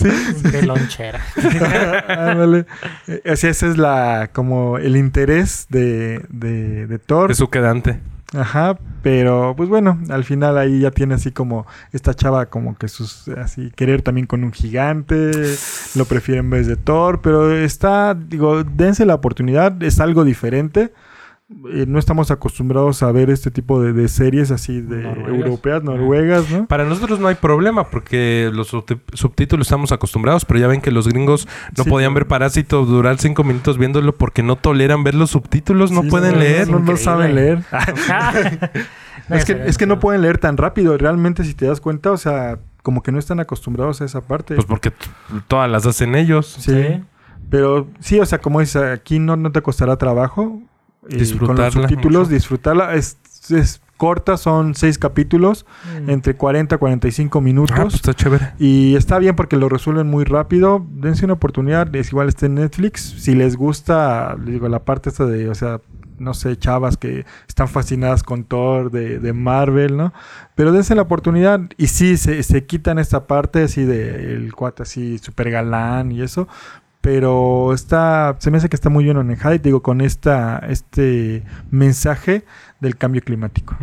Qué 0.50 0.62
lonchera. 0.62 1.20
Ándale. 2.08 2.64
Eh, 3.06 3.36
sea, 3.36 3.50
ese 3.50 3.68
es 3.68 3.76
la, 3.76 4.30
como 4.32 4.78
el 4.78 4.96
interés 4.96 5.66
de, 5.68 6.24
de, 6.30 6.86
de 6.86 6.98
Thor. 6.98 7.30
Es 7.32 7.36
su 7.36 7.50
quedante. 7.50 8.00
Ajá, 8.36 8.78
pero 9.02 9.54
pues 9.56 9.70
bueno, 9.70 9.98
al 10.10 10.22
final 10.22 10.58
ahí 10.58 10.80
ya 10.80 10.90
tiene 10.90 11.14
así 11.14 11.32
como 11.32 11.66
esta 11.92 12.12
chava 12.12 12.46
como 12.46 12.76
que 12.76 12.88
sus 12.88 13.26
así 13.28 13.70
querer 13.74 14.02
también 14.02 14.26
con 14.26 14.44
un 14.44 14.52
gigante, 14.52 15.30
lo 15.94 16.04
prefiere 16.04 16.40
en 16.40 16.50
vez 16.50 16.66
de 16.66 16.76
Thor, 16.76 17.22
pero 17.22 17.50
está, 17.50 18.14
digo, 18.14 18.64
dense 18.64 19.06
la 19.06 19.14
oportunidad, 19.14 19.82
es 19.82 19.98
algo 19.98 20.24
diferente. 20.24 20.92
Eh, 21.50 21.86
no 21.88 21.98
estamos 21.98 22.30
acostumbrados 22.30 23.02
a 23.02 23.10
ver 23.10 23.30
este 23.30 23.50
tipo 23.50 23.80
de, 23.82 23.94
de 23.94 24.08
series 24.08 24.50
así 24.50 24.82
de 24.82 25.02
Noruegas. 25.02 25.34
europeas, 25.46 25.82
noruegas, 25.82 26.50
¿no? 26.50 26.66
Para 26.66 26.84
nosotros 26.84 27.20
no 27.20 27.28
hay 27.28 27.36
problema 27.36 27.88
porque 27.88 28.50
los 28.52 28.68
subtítulos 28.68 29.66
estamos 29.66 29.90
acostumbrados, 29.90 30.44
pero 30.44 30.60
ya 30.60 30.66
ven 30.66 30.82
que 30.82 30.90
los 30.90 31.08
gringos 31.08 31.48
no 31.74 31.84
Sí, 31.84 31.90
podían 31.90 32.12
ver 32.12 32.26
Parásito 32.26 32.84
durar 32.84 33.16
cinco 33.16 33.44
minutos 33.44 33.78
viéndolo 33.78 34.14
porque 34.14 34.42
no 34.42 34.56
toleran 34.56 35.04
ver 35.04 35.14
los 35.14 35.30
subtítulos, 35.30 35.90
no 35.90 36.02
Sí, 36.02 36.10
pueden 36.10 36.38
leer. 36.38 36.68
No, 36.68 36.80
no 36.80 36.96
saben 36.98 37.34
leer. 37.34 37.62
Es, 39.30 39.44
que, 39.44 39.52
es 39.66 39.76
que 39.76 39.86
no 39.86 40.00
pueden 40.00 40.22
leer 40.22 40.38
tan 40.38 40.56
rápido, 40.56 40.96
realmente 40.96 41.44
si 41.44 41.52
te 41.52 41.66
das 41.66 41.80
cuenta, 41.82 42.12
o 42.12 42.16
sea, 42.16 42.60
como 42.82 43.02
que 43.02 43.12
no 43.12 43.18
están 43.18 43.40
acostumbrados 43.40 44.00
a 44.00 44.06
esa 44.06 44.22
parte. 44.22 44.54
Pues 44.54 44.66
porque 44.66 44.90
todas 45.48 45.70
las 45.70 45.84
hacen 45.84 46.14
ellos. 46.14 46.46
Sí. 46.60 46.72
Sí. 46.72 47.04
Pero 47.50 47.88
sí, 48.00 48.18
o 48.20 48.24
sea, 48.26 48.38
como 48.38 48.60
dices, 48.60 48.82
aquí 48.82 49.18
no, 49.18 49.36
no 49.36 49.52
te 49.52 49.60
costará 49.60 49.96
trabajo. 49.98 50.62
Con 51.08 51.18
Disfrutarla 51.18 51.64
los 51.64 51.74
subtítulos, 51.74 52.22
mucho. 52.28 52.34
disfrutarla. 52.34 52.94
Es, 52.94 53.18
es 53.50 53.80
corta, 53.96 54.36
son 54.36 54.74
seis 54.76 54.96
capítulos, 54.98 55.66
Mm. 56.04 56.10
entre 56.10 56.34
40 56.36 56.76
y 56.76 56.78
45 56.78 57.40
minutos. 57.40 57.76
Ah, 57.78 57.82
pues 57.82 57.94
está 57.94 58.14
chévere. 58.14 58.52
Y 58.58 58.94
está 58.94 59.18
bien 59.18 59.34
porque 59.34 59.56
lo 59.56 59.68
resuelven 59.68 60.06
muy 60.06 60.24
rápido. 60.24 60.86
Dense 60.90 61.24
una 61.24 61.34
oportunidad. 61.34 61.94
Es 61.96 62.08
igual 62.12 62.28
está 62.28 62.46
en 62.46 62.54
Netflix. 62.56 63.00
Si 63.18 63.34
les 63.34 63.56
gusta, 63.56 64.36
les 64.36 64.54
digo, 64.54 64.68
la 64.68 64.84
parte 64.84 65.08
esta 65.08 65.26
de, 65.26 65.48
o 65.48 65.54
sea, 65.54 65.80
no 66.18 66.34
sé, 66.34 66.56
chavas 66.56 66.96
que 66.96 67.24
están 67.48 67.68
fascinadas 67.68 68.22
con 68.24 68.44
Thor, 68.44 68.90
de, 68.90 69.18
de 69.20 69.32
Marvel, 69.32 69.96
¿no? 69.96 70.12
Pero 70.56 70.72
dense 70.72 70.94
la 70.94 71.02
oportunidad. 71.02 71.60
Y 71.76 71.86
sí, 71.88 72.16
se, 72.16 72.42
se 72.44 72.66
quitan 72.66 72.98
esta 72.98 73.26
parte 73.26 73.62
así 73.64 73.84
de 73.84 74.34
el 74.34 74.52
cuate 74.52 74.82
así 74.84 75.18
súper 75.18 75.50
galán 75.50 76.12
y 76.12 76.22
eso. 76.22 76.46
Pero 77.10 77.72
está, 77.72 78.36
se 78.38 78.50
me 78.50 78.58
hace 78.58 78.68
que 78.68 78.76
está 78.76 78.90
muy 78.90 79.02
bien 79.02 79.16
manejada 79.16 79.54
y 79.54 79.58
te 79.58 79.70
digo, 79.70 79.80
con 79.80 80.02
esta, 80.02 80.58
este 80.68 81.42
mensaje 81.70 82.44
del 82.80 82.98
cambio 82.98 83.22
climático. 83.22 83.74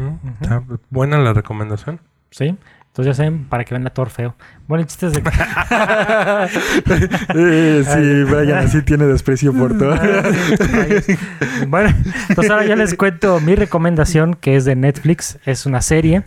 Buena 0.92 1.18
la 1.18 1.34
recomendación. 1.34 2.00
Sí. 2.30 2.56
Entonces 2.86 3.06
ya 3.08 3.14
saben, 3.16 3.46
para 3.46 3.64
que 3.64 3.74
vean 3.74 3.88
a 3.88 3.90
Thor 3.90 4.12
feo. 4.12 4.36
Bueno, 4.68 4.84
el 4.84 4.88
chiste 4.88 5.08
es 5.08 5.14
de 5.14 5.24
que... 5.24 5.32
Eh, 7.36 7.84
sí, 7.84 8.32
Brian 8.32 8.60
así 8.60 8.84
tiene 8.84 9.06
desprecio 9.06 9.52
por 9.54 9.74
todo. 9.80 9.96
Rayos. 9.96 11.08
bueno, 11.68 11.96
entonces 12.30 12.52
ahora 12.52 12.68
ya 12.68 12.76
les 12.76 12.94
cuento 12.94 13.40
mi 13.40 13.56
recomendación 13.56 14.36
que 14.36 14.56
es 14.56 14.66
de 14.66 14.76
Netflix. 14.76 15.40
Es 15.46 15.66
una 15.66 15.82
serie. 15.82 16.26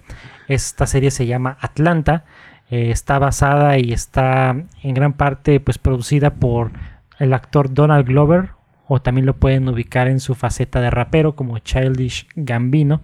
Esta 0.48 0.88
serie 0.88 1.12
se 1.12 1.28
llama 1.28 1.58
Atlanta. 1.60 2.24
Eh, 2.70 2.90
está 2.90 3.20
basada 3.20 3.78
y 3.78 3.92
está 3.92 4.56
en 4.82 4.94
gran 4.94 5.12
parte 5.12 5.60
pues 5.60 5.78
producida 5.78 6.34
por 6.34 6.72
el 7.18 7.32
actor 7.32 7.72
Donald 7.72 8.06
Glover 8.06 8.50
o 8.86 9.00
también 9.00 9.26
lo 9.26 9.36
pueden 9.36 9.68
ubicar 9.68 10.08
en 10.08 10.18
su 10.18 10.34
faceta 10.34 10.80
de 10.80 10.90
rapero 10.90 11.36
como 11.36 11.58
Childish 11.58 12.26
Gambino 12.34 13.02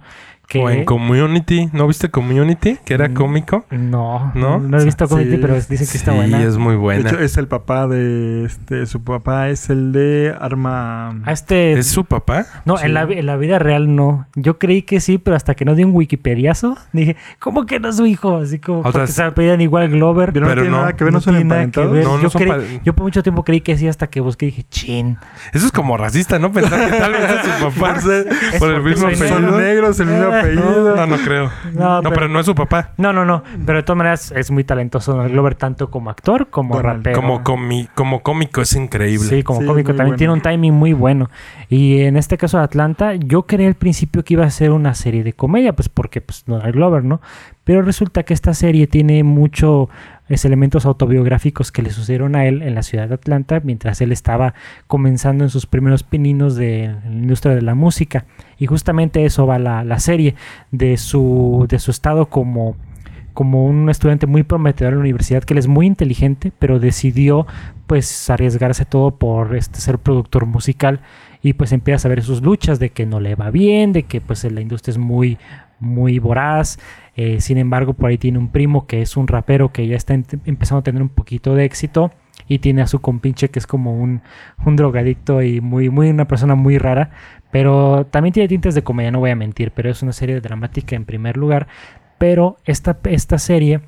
O 0.56 0.70
en 0.70 0.84
Community. 0.84 1.68
¿No 1.72 1.86
viste 1.88 2.10
Community? 2.10 2.76
Que 2.84 2.94
era 2.94 3.08
Mm, 3.08 3.14
cómico. 3.14 3.64
no, 3.70 4.30
¿No? 4.34 4.58
no, 4.60 4.78
he 4.78 4.84
visto 4.84 5.08
Community, 5.08 5.36
Sí, 5.36 5.40
pero 5.42 5.54
dicen 5.54 5.78
que 5.78 5.96
está 5.96 6.12
sí, 6.12 6.16
buena. 6.16 6.42
es 6.42 6.56
muy 6.58 6.72
De 6.72 6.76
buena. 6.78 7.10
hecho, 7.10 7.18
es 7.18 7.36
el 7.38 7.48
papá 7.48 7.88
de 7.88 8.44
este. 8.44 8.86
Su 8.86 9.02
papá 9.02 9.48
es 9.48 9.68
el 9.70 9.92
de 9.92 10.34
Arma. 10.40 11.08
A 11.24 11.32
este... 11.32 11.72
¿Es 11.72 11.88
su 11.88 12.04
papá? 12.04 12.46
No, 12.64 12.76
Sí. 12.76 12.86
en, 12.86 12.94
la, 12.94 13.02
en 13.02 13.26
la 13.26 13.36
vida 13.36 13.58
real 13.58 13.94
no. 13.96 14.26
Yo 14.36 14.58
creí 14.58 14.82
que 14.82 15.00
sí, 15.00 15.18
pero 15.18 15.34
hasta 15.36 15.54
que 15.54 15.64
no 15.64 15.74
di 15.74 15.82
un 15.84 15.94
wikipediazo, 15.94 16.76
dije, 16.92 17.16
¿cómo 17.40 17.66
que 17.66 17.80
no 17.80 17.88
es 17.88 17.96
su 17.96 18.06
hijo? 18.06 18.36
Así 18.36 18.58
como 18.58 18.82
sea, 18.82 18.92
porque 18.92 19.04
es- 19.04 19.14
se 19.14 19.22
apellidan 19.22 19.60
igual 19.60 19.88
Glover. 19.88 20.32
Pero 20.32 20.46
no 20.46 20.50
pero 20.50 20.62
tiene 20.62 20.76
no, 20.76 20.80
nada 20.82 20.92
que 20.94 21.04
ver, 21.04 21.12
no, 21.12 21.20
son 21.20 21.34
tiene 21.34 21.48
nada 21.48 21.60
que 21.62 21.64
emparentados. 21.64 21.92
ver. 21.92 22.04
No, 22.04 22.16
no 22.16 22.22
yo, 22.22 22.30
son 22.30 22.42
creí- 22.42 22.80
yo 22.84 22.94
por 22.94 23.04
mucho 23.04 23.22
tiempo 23.22 23.42
creí 23.44 23.60
que 23.60 23.76
sí, 23.76 23.88
hasta 23.88 24.06
que 24.08 24.20
busqué 24.20 24.46
y 24.46 24.50
dije, 24.50 24.64
chin. 24.70 25.16
Eso 25.52 25.66
es 25.66 25.72
como 25.72 25.96
racista, 25.96 26.38
¿no? 26.38 26.52
Pensar 26.52 26.90
que 26.90 26.96
tal 26.96 27.12
vez 27.12 27.22
es 27.30 27.40
su 27.58 27.64
papá. 27.74 27.94
Por 28.58 28.70
el 28.70 28.82
mismo 28.82 29.10
Son 29.14 29.56
negros, 29.58 29.98
el 30.00 30.06
mismo 30.06 30.30
apellido. 30.34 30.96
No, 30.96 31.06
no 31.06 31.16
creo. 31.18 31.50
No, 31.74 32.02
No, 32.02 32.10
pero 32.10 32.28
no 32.28 32.40
es 32.40 32.46
su 32.46 32.54
papá. 32.54 32.90
No, 32.96 33.12
no, 33.12 33.24
no. 33.24 33.42
Pero 33.64 33.78
de 33.78 33.82
todas 33.82 33.96
maneras 33.98 34.32
es 34.36 34.50
muy 34.50 34.64
talentoso 34.64 35.12
Donald 35.12 35.32
Glover, 35.32 35.54
tanto 35.54 35.90
como 35.90 36.10
actor 36.10 36.48
como 36.50 36.80
rapero. 36.80 37.16
Como, 37.16 37.42
comi- 37.44 37.88
como 37.94 38.22
cómico 38.22 38.60
es 38.60 38.74
increíble. 38.76 39.28
Sí, 39.28 39.42
como 39.42 39.60
Sí, 39.60 39.66
cómico 39.66 39.88
también 39.88 40.06
bueno. 40.08 40.16
tiene 40.18 40.32
un 40.32 40.40
timing 40.40 40.72
muy 40.74 40.92
bueno. 40.92 41.30
Y 41.68 42.00
en 42.02 42.16
este 42.16 42.36
caso 42.38 42.58
de 42.58 42.64
Atlanta, 42.64 43.14
yo 43.14 43.42
creí 43.44 43.66
al 43.66 43.74
principio 43.74 44.24
que 44.24 44.34
iba 44.34 44.44
a 44.44 44.50
ser 44.50 44.70
una 44.70 44.94
serie 44.94 45.24
de 45.24 45.32
comedia, 45.32 45.72
pues 45.74 45.88
porque 45.88 46.20
pues 46.20 46.44
Donald 46.46 46.74
Glover, 46.74 47.04
¿no? 47.04 47.20
Pero 47.64 47.80
resulta 47.82 48.24
que 48.24 48.34
esta 48.34 48.52
serie 48.52 48.86
tiene 48.86 49.24
muchos 50.28 50.45
elementos 50.45 50.87
autobiográficos 50.87 51.71
que 51.71 51.83
le 51.83 51.90
sucedieron 51.90 52.37
a 52.37 52.47
él 52.47 52.62
en 52.62 52.75
la 52.75 52.83
ciudad 52.83 53.09
de 53.09 53.14
Atlanta 53.14 53.61
mientras 53.62 54.00
él 54.00 54.12
estaba 54.12 54.54
comenzando 54.87 55.45
en 55.45 55.50
sus 55.50 55.66
primeros 55.66 56.02
pininos 56.02 56.57
de 56.57 56.95
la 57.04 57.11
industria 57.11 57.54
de 57.54 57.62
la 57.62 57.75
música. 57.75 58.25
Y 58.59 58.66
justamente 58.66 59.25
eso 59.25 59.47
va 59.47 59.59
la, 59.59 59.85
la 59.85 59.99
serie 59.99 60.35
de 60.71 60.97
su, 60.97 61.66
de 61.69 61.78
su 61.78 61.90
estado 61.90 62.26
como 62.26 62.76
como 63.35 63.66
un 63.66 63.90
estudiante 63.90 64.28
muy 64.28 64.45
prometedor 64.45 64.93
en 64.93 65.00
la 65.00 65.02
universidad 65.02 65.43
que 65.43 65.54
él 65.54 65.59
es 65.59 65.66
muy 65.66 65.87
inteligente, 65.87 66.52
pero 66.59 66.78
decidió 66.78 67.49
pues 67.88 68.31
arriesgarse 68.31 68.85
todo 68.85 69.16
por 69.16 69.57
este, 69.57 69.81
ser 69.81 69.99
productor 69.99 70.47
musical 70.47 71.00
y 71.43 71.52
pues 71.54 71.73
empieza 71.73 72.07
a 72.07 72.11
ver 72.11 72.23
sus 72.23 72.43
luchas 72.43 72.78
de 72.78 72.90
que 72.90 73.04
no 73.07 73.21
le 73.21 73.35
va 73.35 73.50
bien, 73.50 73.93
de 73.93 74.04
que 74.04 74.21
pues 74.21 74.45
la 74.45 74.61
industria 74.61 74.93
es 74.93 74.99
muy 74.99 75.37
muy 75.81 76.19
voraz, 76.19 76.78
eh, 77.16 77.40
sin 77.40 77.59
embargo 77.59 77.95
por 77.95 78.11
ahí 78.11 78.19
tiene 78.19 78.38
un 78.38 78.49
primo 78.49 78.87
que 78.87 79.02
es 79.02 79.16
un 79.16 79.28
rapero 79.28 79.73
que 79.73 79.87
ya 79.87 79.97
está 79.97 80.14
empezando 80.14 80.81
a 80.81 80.83
tener 80.83 81.02
un 81.02 81.09
poquito 81.09 81.54
de 81.54 81.64
éxito 81.64 82.11
y 82.49 82.59
tiene 82.59 82.83
a 82.83 82.87
su 82.87 83.00
compinche 83.00 83.49
que 83.50 83.59
es 83.59 83.66
como 83.66 83.97
un, 83.97 84.23
un 84.64 84.76
drogadicto 84.76 85.43
y 85.43 85.61
muy, 85.61 85.90
muy 85.90 86.11
una 86.11 86.26
persona 86.26 86.54
muy 86.54 86.78
rara, 86.78 87.11
pero 87.50 88.07
también 88.11 88.33
tiene 88.33 88.49
tintes 88.49 88.75
de 88.75 88.83
comedia, 88.83 89.11
no 89.11 89.21
voy 89.21 89.31
a 89.31 89.37
mentir, 89.37 89.71
pero 89.71 89.90
es 89.90 90.02
una 90.02 90.12
serie 90.12 90.40
dramática 90.40 90.97
en 90.97 91.04
primer 91.04 91.37
lugar, 91.37 91.69
pero 92.19 92.57
esta, 92.64 92.99
esta 93.04 93.38
serie 93.38 93.81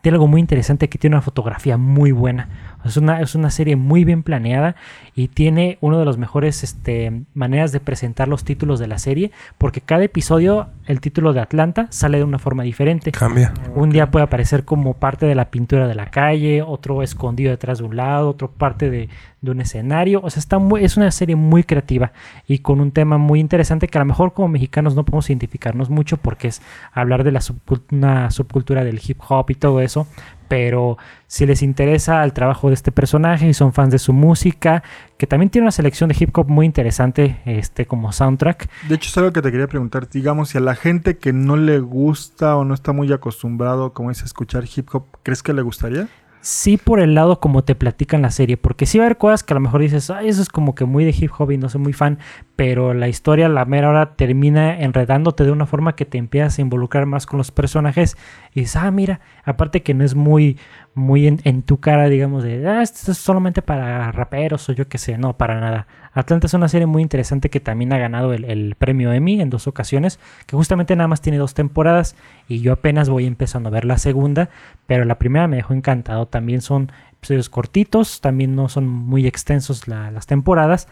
tiene 0.00 0.16
algo 0.16 0.26
muy 0.26 0.40
interesante 0.40 0.88
que 0.88 0.98
tiene 0.98 1.16
una 1.16 1.22
fotografía 1.22 1.76
muy 1.76 2.12
buena. 2.12 2.48
Es 2.84 2.96
una, 2.96 3.20
es 3.20 3.34
una 3.34 3.50
serie 3.50 3.76
muy 3.76 4.04
bien 4.04 4.22
planeada 4.22 4.74
y 5.14 5.28
tiene 5.28 5.76
uno 5.82 5.98
de 5.98 6.04
los 6.06 6.16
mejores 6.16 6.62
este, 6.62 7.22
maneras 7.34 7.72
de 7.72 7.80
presentar 7.80 8.26
los 8.26 8.44
títulos 8.44 8.78
de 8.78 8.86
la 8.86 8.98
serie, 8.98 9.32
porque 9.58 9.82
cada 9.82 10.04
episodio, 10.04 10.68
el 10.86 11.00
título 11.00 11.34
de 11.34 11.40
Atlanta 11.40 11.86
sale 11.90 12.18
de 12.18 12.24
una 12.24 12.38
forma 12.38 12.62
diferente. 12.62 13.12
Cambia. 13.12 13.52
Un 13.74 13.90
día 13.90 14.10
puede 14.10 14.24
aparecer 14.24 14.64
como 14.64 14.94
parte 14.94 15.26
de 15.26 15.34
la 15.34 15.50
pintura 15.50 15.86
de 15.86 15.94
la 15.94 16.06
calle, 16.06 16.62
otro 16.62 17.02
escondido 17.02 17.50
detrás 17.50 17.78
de 17.78 17.84
un 17.84 17.96
lado, 17.96 18.30
otro 18.30 18.50
parte 18.50 18.88
de, 18.88 19.10
de 19.40 19.50
un 19.50 19.60
escenario. 19.60 20.20
O 20.22 20.30
sea, 20.30 20.40
está 20.40 20.58
muy, 20.58 20.84
es 20.84 20.96
una 20.96 21.10
serie 21.10 21.36
muy 21.36 21.64
creativa 21.64 22.12
y 22.46 22.58
con 22.58 22.80
un 22.80 22.92
tema 22.92 23.18
muy 23.18 23.40
interesante 23.40 23.88
que 23.88 23.98
a 23.98 24.02
lo 24.02 24.06
mejor 24.06 24.32
como 24.32 24.48
mexicanos 24.48 24.94
no 24.94 25.04
podemos 25.04 25.28
identificarnos 25.30 25.90
mucho 25.90 26.16
porque 26.16 26.48
es 26.48 26.60
hablar 26.92 27.24
de 27.24 27.32
la 27.32 27.40
subcul- 27.40 27.82
una 27.90 28.30
subcultura 28.30 28.84
del 28.84 29.00
hip 29.04 29.18
hop 29.28 29.50
y 29.50 29.54
todo 29.54 29.80
eso. 29.80 30.06
Pero 30.48 30.98
si 31.28 31.46
les 31.46 31.62
interesa 31.62 32.24
el 32.24 32.32
trabajo 32.32 32.68
de 32.68 32.74
este 32.74 32.90
personaje 32.90 33.48
y 33.48 33.54
son 33.54 33.72
fans 33.72 33.92
de 33.92 34.00
su 34.00 34.12
música, 34.12 34.82
que 35.16 35.28
también 35.28 35.48
tiene 35.48 35.66
una 35.66 35.70
selección 35.70 36.08
de 36.10 36.16
hip 36.18 36.36
hop 36.36 36.48
muy 36.48 36.66
interesante, 36.66 37.40
este 37.44 37.86
como 37.86 38.10
soundtrack, 38.10 38.68
De 38.88 38.96
hecho, 38.96 39.10
es 39.10 39.16
algo 39.18 39.32
que 39.32 39.42
te 39.42 39.52
quería 39.52 39.68
preguntar. 39.68 40.08
Digamos, 40.08 40.48
si 40.48 40.58
a 40.58 40.60
la 40.60 40.74
gente 40.74 41.18
que 41.18 41.32
no 41.32 41.56
le 41.56 41.78
gusta 41.78 42.56
o 42.56 42.64
no 42.64 42.74
está 42.74 42.92
muy 42.92 43.12
acostumbrado, 43.12 43.92
como 43.92 44.10
es, 44.10 44.22
escuchar 44.24 44.64
hip 44.74 44.88
hop, 44.92 45.04
¿crees 45.22 45.44
que 45.44 45.52
le 45.52 45.62
gustaría? 45.62 46.08
Sí 46.40 46.76
por 46.76 47.00
el 47.00 47.14
lado 47.14 47.40
como 47.40 47.64
te 47.64 47.74
platican 47.74 48.22
la 48.22 48.30
serie, 48.30 48.56
porque 48.56 48.86
sí 48.86 48.98
va 48.98 49.04
a 49.04 49.06
haber 49.06 49.18
cosas 49.18 49.42
que 49.42 49.52
a 49.52 49.56
lo 49.56 49.60
mejor 49.60 49.80
dices, 49.80 50.10
Ay, 50.10 50.28
eso 50.28 50.42
es 50.42 50.48
como 50.48 50.74
que 50.74 50.84
muy 50.84 51.04
de 51.04 51.14
hip 51.18 51.30
hop 51.36 51.50
y 51.50 51.58
no 51.58 51.68
soy 51.68 51.80
muy 51.80 51.92
fan, 51.92 52.18
pero 52.56 52.94
la 52.94 53.08
historia 53.08 53.48
la 53.48 53.64
mera 53.64 53.90
hora 53.90 54.14
termina 54.16 54.80
enredándote 54.80 55.44
de 55.44 55.50
una 55.50 55.66
forma 55.66 55.96
que 55.96 56.04
te 56.04 56.18
empiezas 56.18 56.58
a 56.58 56.62
involucrar 56.62 57.06
más 57.06 57.26
con 57.26 57.38
los 57.38 57.50
personajes 57.50 58.16
y 58.54 58.60
dices, 58.60 58.76
ah, 58.76 58.90
mira, 58.90 59.20
aparte 59.44 59.82
que 59.82 59.94
no 59.94 60.04
es 60.04 60.14
muy, 60.14 60.58
muy 60.94 61.26
en, 61.28 61.40
en 61.44 61.62
tu 61.62 61.78
cara, 61.78 62.08
digamos, 62.08 62.42
de, 62.42 62.66
ah, 62.68 62.82
esto 62.82 63.12
es 63.12 63.18
solamente 63.18 63.62
para 63.62 64.10
raperos 64.12 64.68
o 64.68 64.72
yo 64.72 64.88
qué 64.88 64.98
sé, 64.98 65.16
no, 65.18 65.36
para 65.36 65.60
nada. 65.60 65.86
Atlanta 66.12 66.46
es 66.48 66.54
una 66.54 66.68
serie 66.68 66.86
muy 66.86 67.00
interesante 67.02 67.48
que 67.48 67.60
también 67.60 67.92
ha 67.92 67.98
ganado 67.98 68.32
el, 68.34 68.44
el 68.44 68.74
premio 68.74 69.12
Emmy 69.12 69.40
en 69.40 69.50
dos 69.50 69.68
ocasiones, 69.68 70.18
que 70.46 70.56
justamente 70.56 70.96
nada 70.96 71.06
más 71.08 71.20
tiene 71.20 71.38
dos 71.38 71.54
temporadas 71.54 72.16
y 72.48 72.60
yo 72.60 72.72
apenas 72.72 73.08
voy 73.08 73.26
empezando 73.26 73.68
a 73.68 73.72
ver 73.72 73.84
la 73.84 73.98
segunda, 73.98 74.50
pero 74.86 75.04
la 75.04 75.18
primera 75.18 75.46
me 75.46 75.56
dejó 75.56 75.74
encantado. 75.74 76.26
También 76.26 76.60
son 76.60 76.90
episodios 77.12 77.48
cortitos, 77.48 78.20
también 78.20 78.56
no 78.56 78.68
son 78.68 78.88
muy 78.88 79.26
extensos 79.26 79.86
la- 79.86 80.10
las 80.10 80.26
temporadas, 80.26 80.88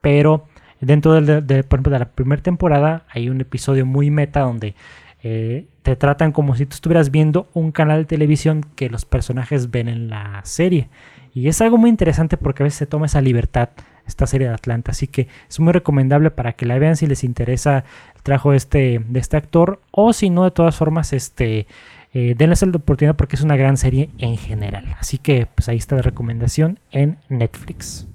pero 0.00 0.46
dentro 0.80 1.20
de, 1.20 1.40
de- 1.40 1.64
por 1.64 1.78
ejemplo, 1.78 1.92
de 1.92 1.98
la 2.00 2.10
primera 2.12 2.42
temporada 2.42 3.04
hay 3.10 3.30
un 3.30 3.40
episodio 3.40 3.86
muy 3.86 4.10
meta 4.10 4.40
donde 4.40 4.74
eh, 5.22 5.66
te 5.82 5.96
tratan 5.96 6.32
como 6.32 6.54
si 6.54 6.66
tú 6.66 6.74
estuvieras 6.74 7.10
viendo 7.10 7.48
un 7.54 7.72
canal 7.72 8.00
de 8.00 8.04
televisión 8.04 8.64
que 8.76 8.88
los 8.88 9.04
personajes 9.04 9.70
ven 9.70 9.88
en 9.88 10.08
la 10.08 10.40
serie. 10.44 10.88
Y 11.34 11.48
es 11.48 11.60
algo 11.60 11.78
muy 11.78 11.90
interesante 11.90 12.36
porque 12.36 12.62
a 12.62 12.64
veces 12.64 12.78
se 12.78 12.86
toma 12.86 13.06
esa 13.06 13.20
libertad 13.20 13.70
esta 14.06 14.26
serie 14.26 14.48
de 14.48 14.54
Atlanta. 14.54 14.90
Así 14.90 15.06
que 15.06 15.28
es 15.48 15.60
muy 15.60 15.72
recomendable 15.72 16.30
para 16.30 16.54
que 16.54 16.66
la 16.66 16.78
vean 16.78 16.96
si 16.96 17.06
les 17.06 17.22
interesa 17.22 17.84
el 18.16 18.22
trabajo 18.22 18.52
de 18.52 18.56
este, 18.56 19.04
este 19.14 19.36
actor. 19.36 19.80
O 19.90 20.12
si 20.12 20.30
no, 20.30 20.44
de 20.44 20.50
todas 20.50 20.76
formas, 20.76 21.12
este, 21.12 21.66
eh, 22.14 22.34
denles 22.36 22.62
la 22.62 22.76
oportunidad 22.76 23.16
porque 23.16 23.36
es 23.36 23.42
una 23.42 23.56
gran 23.56 23.76
serie 23.76 24.10
en 24.18 24.36
general. 24.36 24.96
Así 24.98 25.18
que 25.18 25.46
pues 25.46 25.68
ahí 25.68 25.76
está 25.76 25.96
la 25.96 26.02
recomendación 26.02 26.80
en 26.90 27.18
Netflix. 27.28 28.08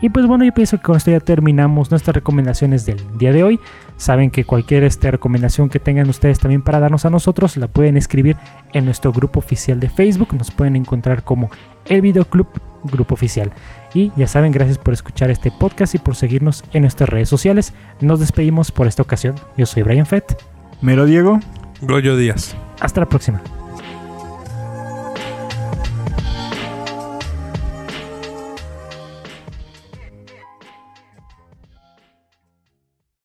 Y 0.00 0.10
pues 0.10 0.26
bueno, 0.26 0.44
yo 0.44 0.54
pienso 0.54 0.78
que 0.78 0.84
con 0.84 0.96
esto 0.96 1.10
ya 1.10 1.20
terminamos 1.20 1.90
nuestras 1.90 2.14
recomendaciones 2.14 2.86
del 2.86 2.98
día 3.18 3.32
de 3.32 3.42
hoy. 3.42 3.60
Saben 3.98 4.30
que 4.30 4.44
cualquier 4.44 4.84
este, 4.84 5.10
recomendación 5.10 5.68
que 5.68 5.80
tengan 5.80 6.08
ustedes 6.08 6.38
también 6.38 6.62
para 6.62 6.78
darnos 6.78 7.04
a 7.04 7.10
nosotros 7.10 7.56
la 7.56 7.66
pueden 7.66 7.96
escribir 7.96 8.36
en 8.72 8.84
nuestro 8.84 9.12
grupo 9.12 9.40
oficial 9.40 9.80
de 9.80 9.90
Facebook. 9.90 10.34
Nos 10.34 10.52
pueden 10.52 10.76
encontrar 10.76 11.24
como 11.24 11.50
El 11.84 12.00
Videoclub 12.00 12.46
Grupo 12.84 13.14
Oficial. 13.14 13.52
Y 13.92 14.12
ya 14.16 14.28
saben, 14.28 14.52
gracias 14.52 14.78
por 14.78 14.94
escuchar 14.94 15.30
este 15.30 15.50
podcast 15.50 15.96
y 15.96 15.98
por 15.98 16.14
seguirnos 16.14 16.62
en 16.72 16.82
nuestras 16.82 17.10
redes 17.10 17.28
sociales. 17.28 17.74
Nos 18.00 18.20
despedimos 18.20 18.70
por 18.70 18.86
esta 18.86 19.02
ocasión. 19.02 19.34
Yo 19.56 19.66
soy 19.66 19.82
Brian 19.82 20.06
Fett. 20.06 20.40
Mero 20.80 21.04
Diego. 21.04 21.40
Goyo 21.80 22.16
Díaz. 22.16 22.56
Hasta 22.80 23.00
la 23.00 23.08
próxima. 23.08 23.42